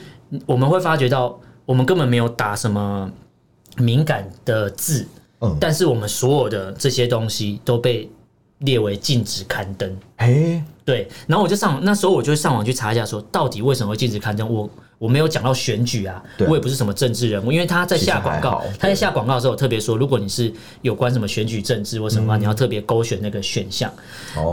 [0.45, 3.11] 我们会发觉到，我们根本没有打什么
[3.77, 5.07] 敏感的字。
[5.59, 8.09] 但是我们所有的这些东西都被
[8.59, 9.95] 列为禁止刊登。
[10.17, 14.51] 哎，对，然后我就上那时候我就上网去查一下，说到底为什么会禁止刊登？
[14.51, 23.89] 我我没有讲到选举啊，我也不是什么政治人物，因为他在下广告，他在下广告的时候特别说，如果你是有关什么选举政治或什么，你要特别勾选那个选项。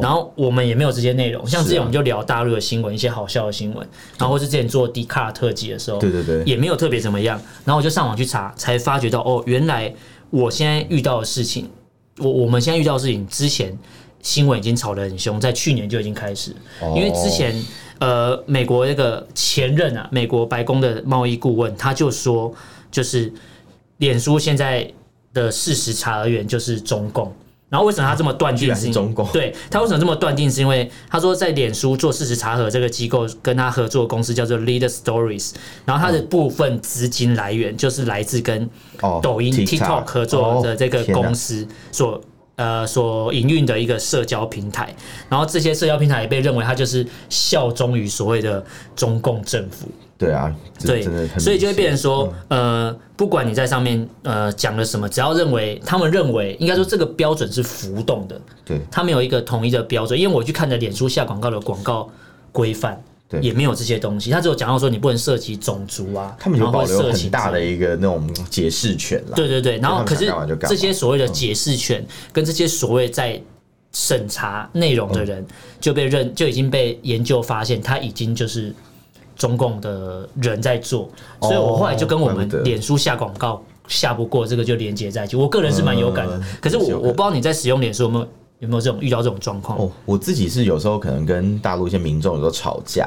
[0.01, 3.85] 然后我们也没有这些内容，像之前我们就聊大陆的新闻，一些好笑的新闻，
[4.17, 7.41] 然后或是之前做 Dcard 特辑的时候，对对对，也没有特别怎么样。
[7.65, 9.93] 然后我就上网去查，才发觉到哦，原来。
[10.31, 11.69] 我现在遇到的事情，
[12.19, 13.77] 我我们现在遇到的事情，之前
[14.23, 16.55] 新闻已经吵得很凶，在去年就已经开始。
[16.95, 17.55] 因为之前
[17.99, 22.53] 呃，美国那个前任啊，美国白宫的贸易顾问，他就说，
[22.91, 23.33] 就是
[23.99, 24.91] 脸书现在
[25.33, 27.33] 的事实查核员就是中共。
[27.69, 29.27] 然后为什么他这么断定是中共？
[29.33, 30.49] 对，他为什么这么断定？
[30.49, 35.53] 是因为他说在脸书做事实查核这个机构跟他合作的公司叫做 Leader Stories，
[35.85, 38.71] 然后他的部分资金来源就是来自跟
[39.21, 42.21] 抖音 TikTok 合作的这个公司所
[42.55, 44.95] 呃所营运的一个社交平台，
[45.29, 49.89] 然后这些社交平台也被认为它就是效忠于所谓的中共政府。
[50.19, 50.51] 对啊，
[50.81, 51.03] 对，
[51.39, 60.19] 所以就会变成说，呃，不管你在上面呃讲了什么，只要认为他们认为应该说这个标准是浮动的，对，他们有一个统一的标准。
[60.19, 62.11] 因为我去看的脸书下广告的广告
[62.51, 62.99] 规范，
[63.29, 69.35] 对，也没有这些东西，他只有讲到说你不能涉及种族啊，他们有保留很大的一个那种解释权啦。
[69.37, 72.03] 对对对，然后可是这些所谓的解释权
[72.33, 73.39] 跟这些所谓在
[73.93, 75.47] 审查内容的人
[75.79, 78.75] 就被认就已经被研究发现，他已经就是。
[79.37, 81.09] 中共的人在做，
[81.43, 85.37] 所以我后来就跟我们脸书下广告下不过，这个就连接在一起。
[85.37, 88.27] 我个人是蛮有感的，可是我我不知道你在使用脸书有没有
[88.61, 89.79] 有没有这种遇到这种状况？
[89.79, 93.07] 哦，我自己是有时候可能跟大陆一些民众有时候吵架，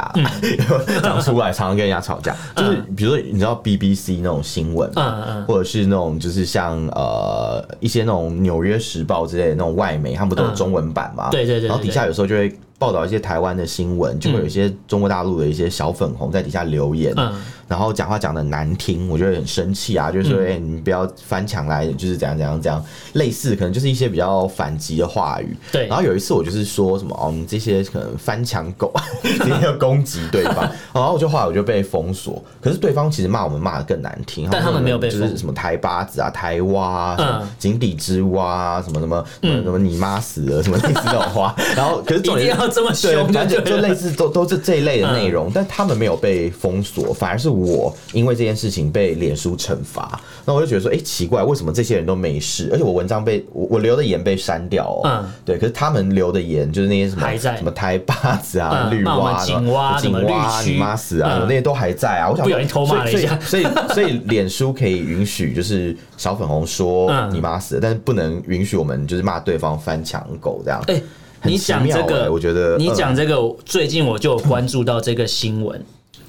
[1.02, 11.30] 讲出来常常跟人家吵架， 就是比如说你知道 BBC 那种新闻，嗯嗯，或者是那种就是像呃一些那种纽约时报之类的那种外媒，他们不都有中文版嘛？
[11.32, 12.56] 对对对，然后底下有时候就会。
[12.80, 17.32] 报道一些台湾的新闻，就会有一些中国大陆的一些小粉红在底下留言，嗯、
[17.68, 20.48] 然后讲话讲的难听，我觉得很生气啊，就是说，哎、嗯。
[20.48, 25.56] 欸，你不要翻墙来，就是怎样怎样怎样，类似可能就是一些比较反击的话语。
[25.72, 25.88] 对。
[25.88, 30.58] 然后有一次我就是说什么，哦，你这些可能翻墙狗， 你要攻击对方，
[30.94, 32.42] 然后我就后来我就被封锁。
[32.62, 50.20] 可是对方其实骂我们骂的更难听，但他们没有被就是什么台巴子啊、台蛙、嗯、井底之蛙啊，什么什么什么什么你妈死了什么类似这种话，然后可是重点这么凶，反正就类似都都是这一类的内容，嗯、但他们没有被封锁，反而是我因为这件事情被脸书惩罚。
[50.46, 55.08] 那我就觉得说，哎、欸，奇怪，为什么这些人都没事，而且我文章被我我留的言被删掉哦、喔。
[55.08, 62.30] 嗯，对，可是他们留的言就是那些什么什么台巴子啊、绿蛙、井蛙、井蛙，你妈死啊，那些都还在啊。
[62.30, 70.82] 我想说，所以所以所以 脸书可以允许就是小粉红说你妈死了，但是不能允许我们就是骂对方翻墙狗这样。
[70.88, 71.02] 欸
[71.44, 75.84] 你讲这个，我觉得你讲这个，最近我就有关注到这个新闻，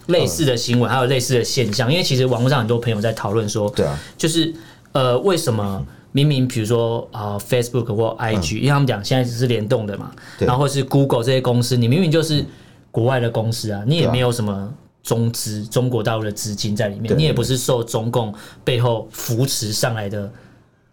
[0.07, 1.91] 类似的新闻，还有类似的现象。
[1.91, 4.55] 因为其实网络上很多朋友在讨论说，对啊，就是
[4.93, 12.45] 呃，为什么明明比如说啊，Facebook 或 IG，因为他们讲现在只是联动的嘛，然后或是 Google 这些公司，你明明就是
[12.91, 20.31] 国外的公司啊，你也没有什么中资中国大陆的资金在里面，你也不是受中共背后扶持上来的。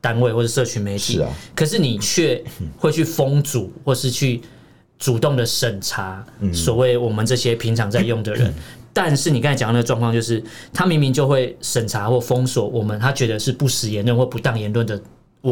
[0.07, 2.41] 单位或者社群媒体，是啊，可是你却
[2.77, 4.41] 会去封阻，或是去
[4.97, 8.53] 主动的审查所谓我们这些平常在用的人。
[8.93, 10.41] 但是你刚才讲的那个状况，就是
[10.71, 14.97] 他明明就会审查或封锁我们，他觉得是不实言论或不当言论的。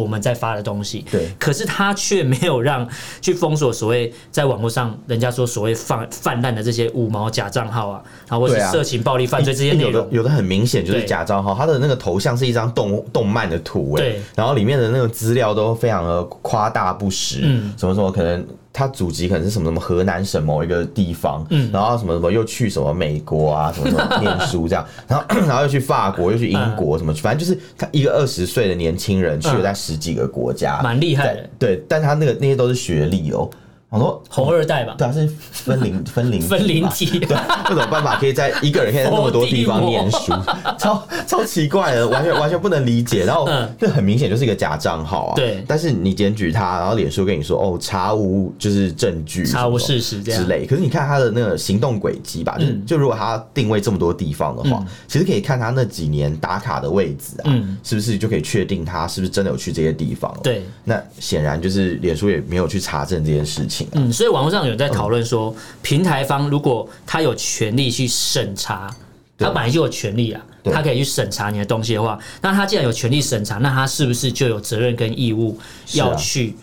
[0.01, 2.88] 我们在发的东西，对，可是他却没有让
[3.21, 18.45] 去封锁所谓在网络上人家说所谓泛泛滥的这些五毛假账号啊，然后或者是色情暴力犯罪这些内容，有的有的很明显就是假账号，他的那个头像是一张动动漫的图，欸，对，然后里面的那个资料都非常的夸大不实，嗯，什么什么可能。
[18.77, 33.49] 他祖籍可能是什么什么河南省某一个地方，嗯，然后什么什么又去什么美国啊，什么什么念书这样， 然后 然后又去法国，又去英国，什么反正就是他一个二十岁的年轻人去了在十几个国家，蛮厉害的，对，但他那个那些都是学历哦。
[33.95, 40.34] 我说红二代吧，对啊，是分灵 分灵分灵体，对，这种办法可以在一个人可以在那么多 地方念书，
[40.77, 43.23] 超超奇怪的，完全完全不能理解。
[43.23, 43.47] 然后
[43.79, 45.63] 这很明显就是一个假账号啊，对。
[45.67, 50.65] 但是你检举他，然后脸书跟你说哦，查无就是证据，查无事实之类。
[50.65, 57.53] 可是你看他的那个行动轨迹吧，就就如果他定位这么多地方的话，其实可以看他那几年打卡的位置啊，
[57.84, 60.36] 是不是就可以确定他是不是真的有去这些地方？
[60.43, 60.63] 对。
[60.84, 63.85] 那显然就是脸书也没有去查证这件事情。
[63.93, 68.89] 嗯，所以网络上有人在讨论说，平台方如果他有权利去审查，
[69.38, 75.58] 他本来就有权利啊，他可以去审查你的东西的话，那他既然有权利审查，那他是不是就有责任跟义务
[75.93, 76.56] 要去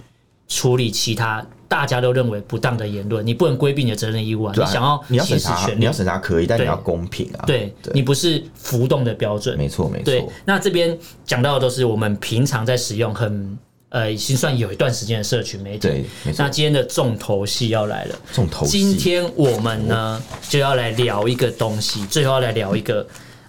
[0.48, 3.26] 处理其他大家都认为不当的言论？
[3.26, 4.54] 你不能规避你的责任义务啊！
[4.56, 7.44] 你想要你要审查，你要审查可以，但你要公平啊！
[7.46, 10.04] 对，你不是浮动的标准，没错没错。
[10.04, 13.58] 对，那这边讲到的都是我们平常在使用很。
[13.92, 15.80] 呃，已经算有一段时间的社群媒体。
[15.80, 16.04] 对，
[16.38, 18.18] 那今天的重头戏要来了。
[18.32, 18.78] 重头戏。
[18.78, 23.06] 今天我们呢就要来聊一个东西，最后要来聊一个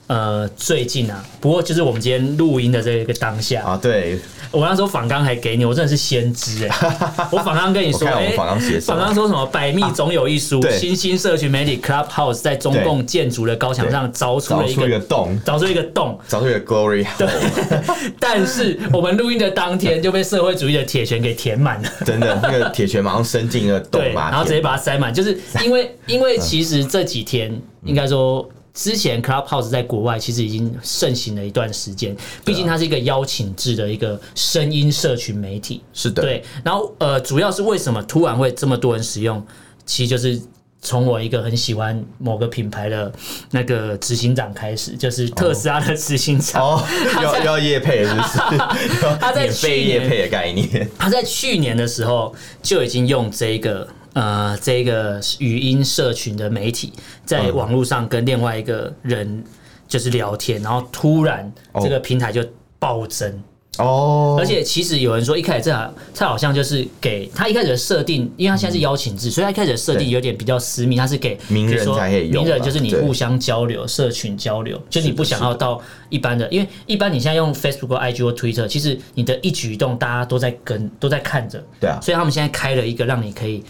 [0.08, 4.20] 呃，最近啊，不过就是我们今天录音的这一个当下啊，对。
[4.52, 6.76] 我那时候访刚还给你，我真的是先知哎！
[7.32, 9.44] 我访刚跟你说，哎，访刚写访纲说什么？
[9.48, 17.28] 百密总有一疏，新兴社群媒体 Clubhouse 在中共建筑的高墙上凿出了一个洞，凿出一个洞，凿出一个 glory hole。
[18.20, 28.48] 但是我们录音的当天就被社会主义的铁拳给填满了，真的，那个铁拳马上伸进了洞嘛，然后直接把它塞满，就是因为 因为其实这几天应该说。
[28.74, 35.84] 之前 Clubhouse 在国外其实已经盛行了一段时间，毕竟它是一个邀请制的一个声音社群媒体。
[35.94, 36.44] 是的，对。
[36.64, 39.46] 然后呃，主要是为什么突然会这么多人使用？
[39.86, 40.42] 其实就是
[40.82, 43.12] 从我一个很喜欢某个品牌的
[43.52, 46.64] 那个执行长开始，就是特斯拉的执行长。
[46.64, 46.84] 哦，
[47.22, 48.38] 要要业配是不是？
[49.22, 52.34] 他在去年业配的概念，他在去年的时候
[52.64, 53.88] 就已经用这个。
[54.13, 56.93] 呃，这个语音社群的媒体
[57.26, 59.43] 在网络上跟另外一个人
[59.88, 62.43] 就是聊天，然后突然这个平台就
[62.78, 63.43] 暴增
[63.80, 64.38] 哦。
[64.39, 81.99] 而且其实有人说，一开始这好，这好像就是给他一开始的设定，因为他现在是邀请制，所以他一开始的设定有点比较私密，他是给名人才可以用，名人就是你互相交流、社群交流，就是你不想要到一般的，因为一般你现在用 Facebook、IG 或 Twitter，其实你的一举一动大家都在跟，都在看着，对啊。
[81.99, 83.63] 所以他们现在开了一个让你可以。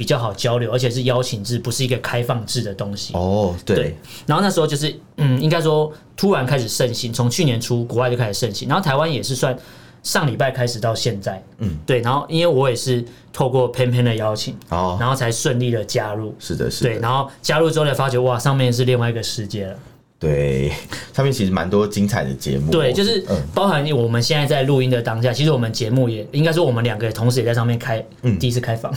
[0.00, 3.12] 比较好交流，而且是邀请制，不是一个开放制的东西。
[3.12, 3.76] 哦，对。
[3.76, 9.54] 对，然后那时候就是，嗯，应该说突然开始盛行，从去年初国外就开始盛行，然后台湾也是算
[10.02, 19.76] 上礼拜开始到现在，嗯，对，然后因为我也是透过 Pan Pan 的邀请，哦，然后才顺利的加入，是的，是的，对，然后加入之后才发觉，哇，上面是另外一个世界了。
[20.20, 20.70] 对，
[21.14, 22.70] 上面其实蛮多精彩的节目。
[22.70, 28.94] 对，就是包含我们现在在录音的当下，其实我们节目也应该说我们两个同时也在上面开，嗯，第一次开房，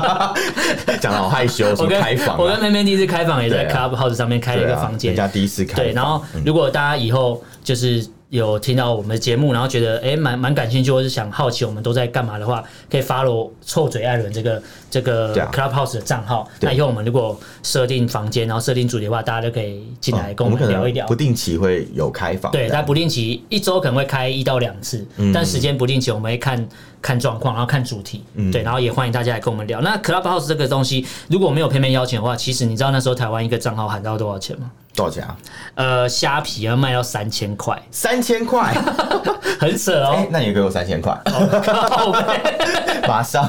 [0.98, 2.38] 讲的好害羞，什么开房？
[2.38, 5.74] 我跟妹妹第一次开房也在 Clubhouse 上面开了一个房间，人家第一次开。
[5.74, 8.04] 对，然后如果大家以后就是。
[8.30, 16.48] 有听到我们的节目，然后觉得诶蛮蛮感兴趣，或是想好奇我们都在干嘛的话，可以 follow 臭嘴艾伦这个这个 Clubhouse 的账号。
[16.60, 21.08] 那以后我们如果设定房间，然后设定主题的话，大家都可以进来跟我们聊一聊。
[21.08, 25.04] 不定期会有开房，对，但不定期一周可能会开一到两次，
[25.34, 26.68] 但时间不定期，我们会看
[27.02, 28.22] 看状况，然后看主题。
[28.52, 29.80] 对，然后也欢迎大家来跟我们聊。
[29.80, 34.70] 那 Clubhouse 这个东西，如果没有偏偏邀请的话，其实你知道那时候台湾一个账号喊到多少钱吗？
[34.94, 35.36] 多少钱啊？
[35.74, 38.74] 呃，虾皮要卖到三千块，三千块，
[39.58, 40.26] 很扯哦。
[40.30, 41.16] 那你给我三千块，
[43.08, 43.48] 马上。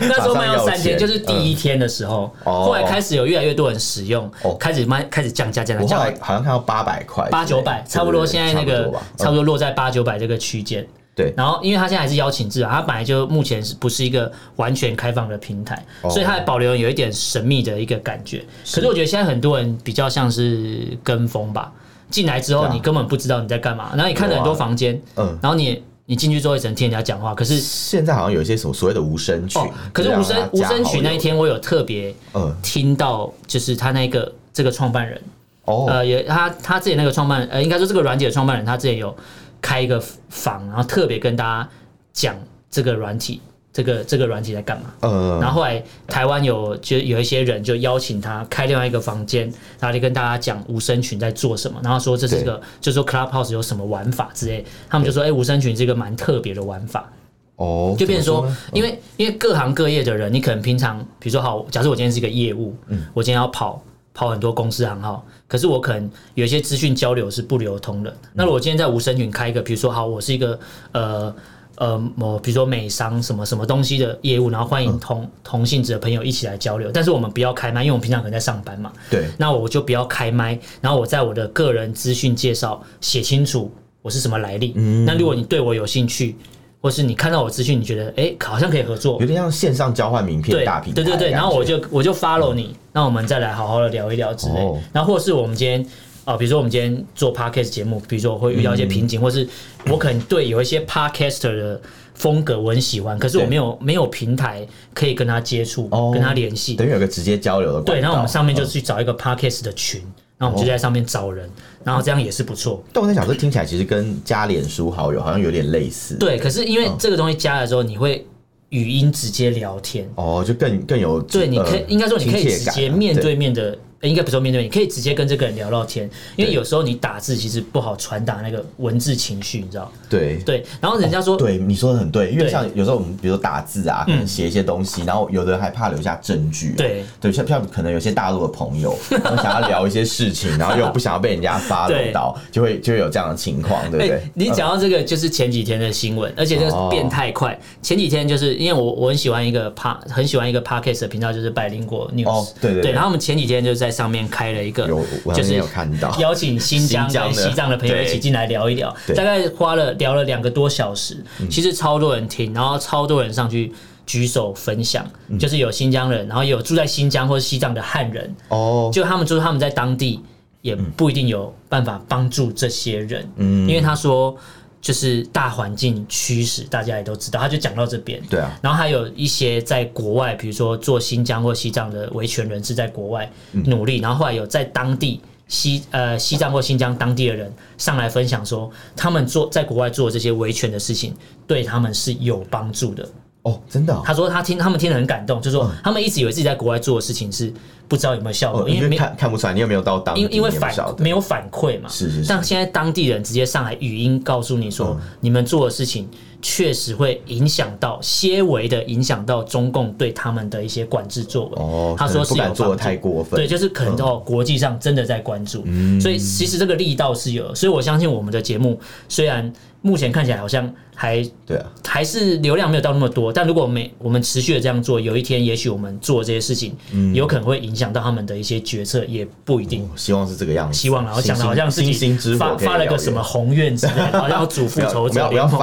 [0.00, 5.96] 那时候卖到三千，就是第一天的时候，后来开始有越来越多人使用，开始卖，开始降价，降价。
[5.96, 8.26] 后来好像看到八百块，八九百，差不多。
[8.26, 10.86] 现在那个差不多落在八九百这个区间。
[11.20, 18.42] 对，然后因为他现在还是邀请制啊，它本来就目前是不是一个完全开放的平台，所以它还保留有一点神秘的一个感觉。
[18.72, 21.70] 可是我觉得现在很多人比较像是跟风吧，
[22.08, 27.34] 进来之后你根本不知道你在干嘛，然后你看了很多房间，嗯，然后你你进去之后也只能听人家讲话。
[27.34, 29.60] 可是现在好像有一些什么所谓的无声群，
[29.92, 32.14] 可是无声无声群那一天我有特别
[32.62, 35.20] 听到，就是他那个这个创办人，
[35.66, 39.14] 哦，呃，也他他自己那个创办人，呃，应该说这个软件的创办人，他之前有。
[39.60, 41.68] 开一个房，然后特别跟大家
[42.12, 42.36] 讲
[42.70, 43.40] 这个软体，
[43.72, 44.90] 这个这个软体在干嘛。
[45.00, 45.40] 嗯。
[45.40, 49.44] 然后后来台湾有就有一些人就邀请他开另外一个房间，
[49.78, 54.64] 然后就跟大家讲无声群在做什么，然后说这是一个，就说 Clubhouse 有什么玩法之类。
[54.88, 57.10] 他们就说，哎，无声群是一个蛮特别的玩法。
[57.56, 57.94] 哦。
[57.98, 63.82] 就变成说，因为因为各行各业的人，你可能平常，比如说好，假设我今天是一个业务，嗯，我今天要跑。
[64.12, 68.16] 跑很多公司行号，可是我可能有一些资讯交流是不流通的。
[68.32, 70.56] 那如果今天在无声群开一个，比如说好，我是一个
[70.92, 71.34] 呃
[71.74, 76.88] 呃某，比如说美商什么什么东西的业务，然后欢迎同同性质的朋友一起来交流。
[76.94, 78.92] 但是我们不要开麦，因为我们平常可能在上班嘛。
[79.10, 79.26] 对。
[79.36, 83.68] 那我就不要开麦，然后我在我的个人资讯介绍写清楚
[84.02, 84.72] 我是什么来历。
[84.76, 85.04] 嗯。
[85.04, 86.36] 那如果你对我有兴趣。
[86.80, 91.02] 或是你看到我资讯，你觉得哎、欸，好像可以合作，有点像线上交换名片的大平台。
[91.02, 94.60] 对对对，然后我就我就 follow 你，那、嗯、我们再来好好的聊一聊之类。
[94.60, 95.82] 哦、然后或是我们今天
[96.24, 99.46] 啊、呃，比如说我们今天做 podcast 节目，比如说我会遇到一些瓶颈，嗯、或是
[99.90, 101.80] 我可能对有一些 podcaster 的
[102.14, 107.82] 风格我很喜欢，可是我没有没有平台可以跟他接触，哦、跟他联系，等于有个直接交流的。
[107.82, 110.02] 对，然后我们上面就去找一个 podcast 的群。
[110.38, 111.46] 然后我们就在上面找人，
[111.84, 112.82] 然后这样也是不错。
[112.92, 116.14] 但我在想，这听起来其实跟加脸书好友好像有点类似。
[116.16, 118.26] 对，可是因为这个东西加了之后，你会
[118.68, 123.76] 语音直接聊天，哦，就更更有对，你可以应该说你可以直接面对面的。
[124.08, 129.92] 应该不说面对面，你可以直接跟这个人聊聊天，因为有时候你打字其实不好传达那个文字情绪，你知道？
[130.08, 130.64] 对对。
[130.80, 136.72] 然后人家说，对你说的很对，因为像有时候我们比如说打字啊，可能写一些东西，然后有的人还怕留下证据。
[136.72, 144.22] 对对，像像可能有些大陆的朋友，他们想要聊一些事情，然后又不想要被人家发漏到，就会就会有这样的情况，对不对？
[144.34, 147.58] 你讲到这个，就是前几天的新闻，而且这个变太快。
[147.82, 152.48] 前几天就是因为我我很喜欢一个 pa 很喜欢一个 podcast 的频道，就是百灵果 news。
[152.62, 152.92] 对对对。
[152.92, 154.86] 然后我们前几天就在上面开了一个。
[154.86, 156.14] 有，就是有看到。
[156.18, 163.72] 邀请新疆跟西藏的朋友一起进来聊一聊，大概花了聊了两个多小时，其实超多人听，然后超多人上去
[164.06, 165.04] 举手分享，
[165.38, 170.20] 就是有新疆人，然后有住在新疆或者西藏的汉人，哦，就他们说他们在当地
[170.62, 174.36] 也不一定有办法帮助这些人，嗯，因为他说。
[174.80, 177.38] 就是大环境驱使，大家也都知道。
[177.38, 178.58] 他就讲到这边，对啊。
[178.62, 183.98] 然后还有一些在国外，比如说做新疆或西藏的维权人士，在国外努力。
[183.98, 191.14] 然后后来有在当地西呃西藏或新疆当地的人上来分享说，他们做在国外做这些维权的事情，
[191.46, 193.06] 对他们是有帮助的。
[193.42, 194.02] 哦，真的、哦？
[194.04, 197.50] 他说他听他们听得很感动，就是说他们一直以为自己在国外做的事情是
[197.88, 201.88] 不知道有没有效果，因为看看不出来你有没有到当地，因因为反没有反馈嘛。
[201.88, 202.28] 是是是。
[202.28, 206.06] 但现在当地人直接上来语音告诉你说，你们做的事情
[206.42, 211.52] 确实会影响到，些微的影响到中共对他们的一些管制作为。
[211.56, 213.40] 哦，他说是有做的太过分。
[213.40, 215.64] 对，就是可能到国际上真的在关注，
[215.98, 217.54] 所以其实这个力道是有。
[217.54, 218.78] 所以我相信我们的节目
[219.08, 219.50] 虽然。
[219.82, 223.32] 目前看起来好像还对啊，还是流量没有到那么多。
[223.32, 226.76] 但如果每我们持续的这样做，有一天也许我们做这些事情，
[227.12, 229.88] 有可能会影响响到他们的一些决策，也不一定。
[229.96, 230.78] 希望是这个样子。
[230.78, 231.94] 希望，然后讲的好像自己
[232.36, 235.58] 发发了个什么宏愿之类，好像要主复仇者联盟。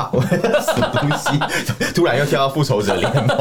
[0.61, 1.93] 什么东西？
[1.93, 3.37] 突然又跳到复仇者联盟？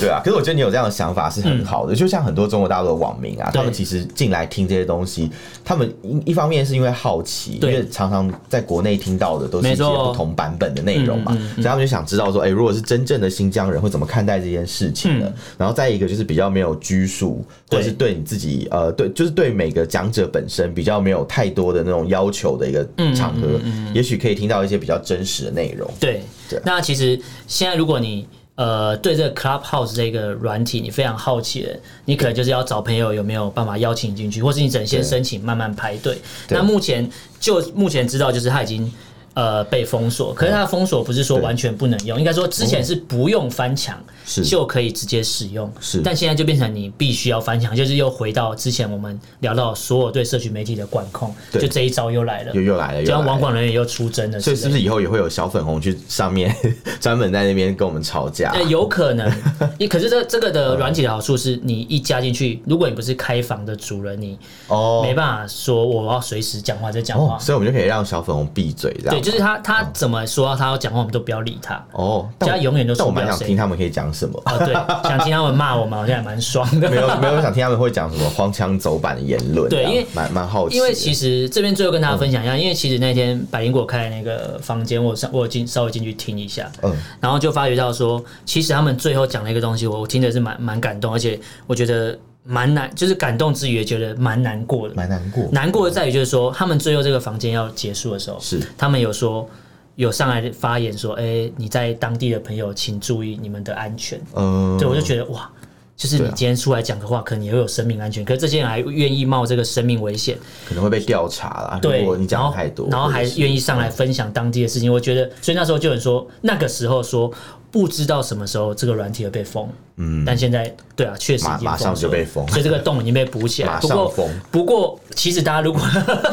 [0.00, 1.94] 对啊，可是我觉得你有这样的想法是很好的。
[1.94, 5.30] 就像很多中国大陆的网民啊，他们其实进来听这些东西，
[5.64, 15.30] 他们一一方面是因为好奇，因为常常在国内听到的都是一些不同版本的内容嘛，所以他们就想知道说，哎，如果是真正的新疆人会怎么看待这件事情呢？
[15.58, 23.60] 然后再一个就是比较没有拘束，或者是对你自己呃，对，就是对每个讲者本身比较没有太多的那种要求的一个场合，
[23.92, 25.88] 也许可以听到一些比较真实的内容。
[26.00, 26.22] 对，
[26.64, 36.16] 那其实现在如果你呃对这个 Clubhouse 这个软体你非常好奇的，你可能就是要找朋友有没有办法邀请你进去，或是你整先申请慢慢排队。
[36.48, 37.06] 那目前
[37.38, 38.90] 就目前知道就是他已经。
[39.34, 43.98] 呃，被封锁，可是它的封锁不是说完全不能用，应该说之前是不用翻墙
[44.44, 54.80] 就可以直接使用，是，但现在就变成你必须要翻墙，就是又回到之前我们聊到所有对社群媒体的管控，就这一招又来了，又又来了，就像网管人员又出征了，所以是不是？
[54.82, 56.54] 以后也会有小粉红去上面
[57.00, 58.50] 专门在那边跟我们吵架？
[58.52, 59.32] 呃，有可能，
[59.78, 65.00] 你可是这这个的软体的好处是你一加进去，如果你不是开房的主人，你哦。
[65.02, 69.21] 没办法说我要随时讲话再讲话，所以我们就可以让小粉红闭嘴，这样。
[69.22, 71.82] 就是他，他怎么说他要讲话，我们都不要理他。
[71.92, 72.98] 哦，他永远都说。
[72.98, 74.42] 但我蛮想听他们可以讲什么。
[74.46, 74.74] 哦，对，
[75.08, 76.90] 想听他们骂我们，好像也蛮爽的。
[76.90, 79.68] 没有，没有想听他们会讲什么荒腔走板的言论。
[79.68, 80.76] 对，因为蛮蛮好奇。
[80.76, 92.18] 因为其实这边最后跟大家分享一下，因为其实那天百灵果开的那个房间，我上我进稍微进去听一下，嗯，然后就发觉到说，其实他们最后讲了一个东西，我我听的是蛮蛮感动，而且我觉得。
[92.44, 94.94] 蛮难，就是感动之余也觉得蛮难过的。
[94.94, 99.48] 蛮难过，难过的在于就是说，他们最后这个房间要结束的时候，是他们有说
[99.94, 104.20] 有上来发言说，哎、欸，你在当地的朋友，请注意你们的安全。
[104.34, 105.48] 嗯，对，我就觉得哇，
[105.96, 108.24] 就是你今天出来讲的话，可能也会有生命安全。
[108.24, 110.36] 可是这些人还愿意冒这个生命危险，
[110.66, 111.78] 可能会被调查了。
[111.80, 117.32] 对，如果你讲太多，然后还愿意上来分享当地的事情，我觉得，所以那时候就有人说，那个时候说。
[117.72, 119.66] 不知道什么时候这个软体会被封，
[119.96, 123.80] 嗯，但现在对啊，确实已经马上就被封，所以这个洞已经被补起来。
[123.80, 124.14] 不过，
[124.50, 125.80] 不过其实大家如果，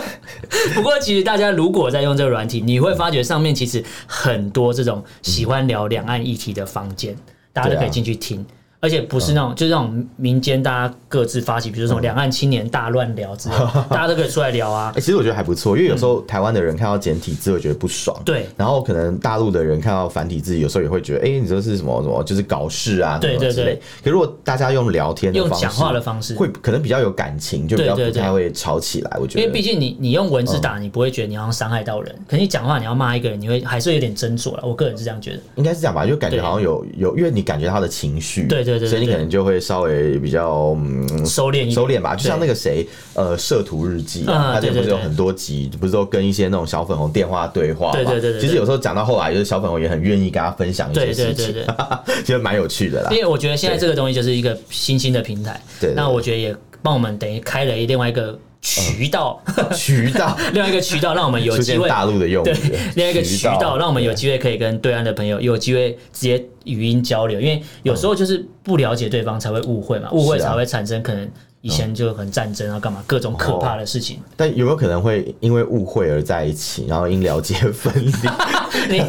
[0.75, 7.15] 不过其实大家如果在用这个软体，你会发觉上面其实很多这种喜欢聊两岸议题的房间，
[7.53, 8.45] 大家都可以进去听。
[8.81, 13.55] 而且不是那种，就是那种民间大家各自发起，比如说两岸青年大乱聊之类，
[13.89, 14.93] 大家都可以出来聊啊。
[14.95, 18.47] 其实我觉得还不错，因为有时候台湾的人看到简体字会觉得不爽，对。
[18.55, 23.81] 然后可能大陆的人看到繁体字，有时候也会觉得，哎，你这是什么什么，就是搞事啊，对对对。
[24.03, 29.17] 可如果大家用聊天的方式，用讲话的方式，会可能比较有感情，就比较不太会吵起来。
[29.19, 34.63] 我觉得，因为毕竟你你用文字打，你不会觉得你要伤害到人，可你讲话你要骂一个人，你会还是有点斟酌了。
[34.65, 39.59] 我个人是这样觉得，应该是这样吧，就感觉好像有有，因为你感觉他的情绪，对对对，所以你可能就会。
[39.69, 47.93] 稍微比较嗯收敛收敛吧，就像那个谁呃摄图日记啊，他这不是有很多集，不是都跟一些那种小粉红电话对话嘛？
[47.93, 48.39] 对对对。
[48.39, 51.53] 其实有时候讲到后来，就是小粉红也很愿意跟他分享一些事情，
[52.23, 53.11] 其实 蛮有趣的啦。
[53.11, 55.93] 因为我觉得现在这个东西就是一个新兴的平台，对。
[55.93, 59.41] 那我觉得也帮我们等于开了另外一个渠道，
[59.73, 60.37] 渠道。
[60.53, 62.51] 另外一个渠道，让我们有机会大陆的用户，
[62.95, 71.29] 另外一个渠道，让我们有机会可以跟对岸的朋友有机会直接语音交流，因为有时候就是不了解对方才会误会嘛，误会才会产生可能。
[71.61, 74.17] 以前就很战争啊，干嘛各种可怕的事情。
[74.17, 78.11] 哦、但有没有可能会因为误会而在一起，然后因了解分离？
[78.89, 78.99] 你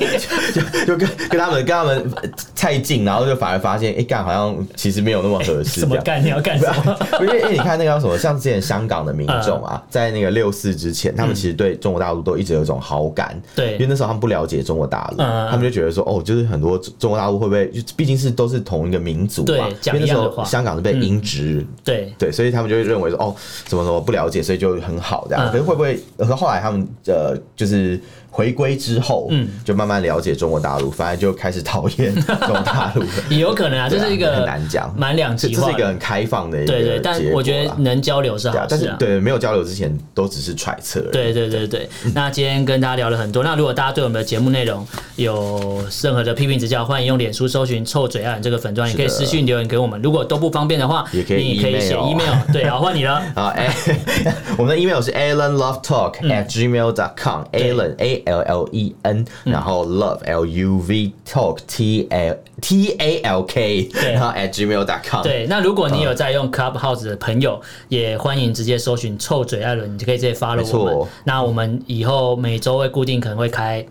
[0.52, 2.10] 就就跟跟他们跟他们
[2.56, 5.80] 太近，然后就反而发现，哎、欸，干好像其实没有那么合适。
[5.80, 6.20] 什么干？
[6.24, 6.96] 你要干什么？
[7.22, 13.40] 因为你看那个什么，像之前香港的民众啊，在那个六四之前，他们其实对中国大陆都一直有一种好感。
[13.54, 21.68] 对、嗯，因为那时候他们不了解中国大陆，他们就觉得说，哦，就是很多中国大陆会不会，就毕竟是都是同一个民族嘛，因为那时候香港是被英殖、嗯。
[21.84, 22.32] 对对。
[22.40, 23.36] 所以他们就会认为说，哦，
[23.66, 25.50] 怎么怎么不了解，所以就很好这样。
[25.52, 26.00] 可是会不会？
[26.16, 28.00] 和后来他们呃，就是。
[28.30, 33.04] 回归之后，嗯，就慢慢了解中国大陆，反而就开始讨厌中国大陆。
[33.28, 36.72] 也有可能啊，这是一个很难讲，蛮两极化，这是一个很开放的一个。
[36.72, 38.66] 对对，但我觉得能交流是好事啊。
[38.70, 41.00] 但是对，没有交流之前都只是揣测。
[41.12, 43.42] 对对对对，那今天跟大家聊了很多。
[43.42, 50.00] 那如果大家对我们的节目内容有任何的批评指教，欢迎用脸书搜寻“臭嘴爱人”这个粉专，也可以私信留言给我们。
[50.00, 52.34] 如果都不方便的话，也可以你可以写 email。
[52.52, 53.20] 对，好，换你了。
[53.34, 53.74] 好，哎，
[54.56, 57.42] 我们的 email 是 alanlovetalk at gmail dot com。
[57.52, 58.19] Alan A。
[58.26, 64.52] L L E N，然后 Love L U V Talk T L T A L K，然后 at
[64.52, 65.22] gmail.com。
[65.22, 71.08] 对，那如果你有在用 Clubhouse 的朋友，也欢迎直接搜寻臭嘴艾伦，你就可以直接发了我们。
[71.24, 73.84] 那我们以后每周会固定可能会开。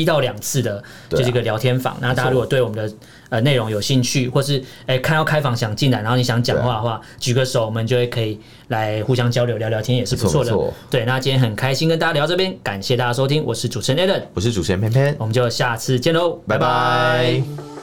[0.00, 1.96] 一到两次的，就是一个聊天房。
[2.00, 2.94] 那、啊、大家如果对我们的
[3.30, 8.38] 呃内容有兴趣，或是哎、欸、看到开房想进来，然后你想讲话的话，举个手，我们就会可以
[8.68, 10.52] 来互相交流聊聊天，也是不错的。
[10.90, 17.75] 对，那今天很开心跟大家聊这边，感谢大家收听，我是主持人 Allen，我是主持人偏偏，我们就下次见喽，拜拜。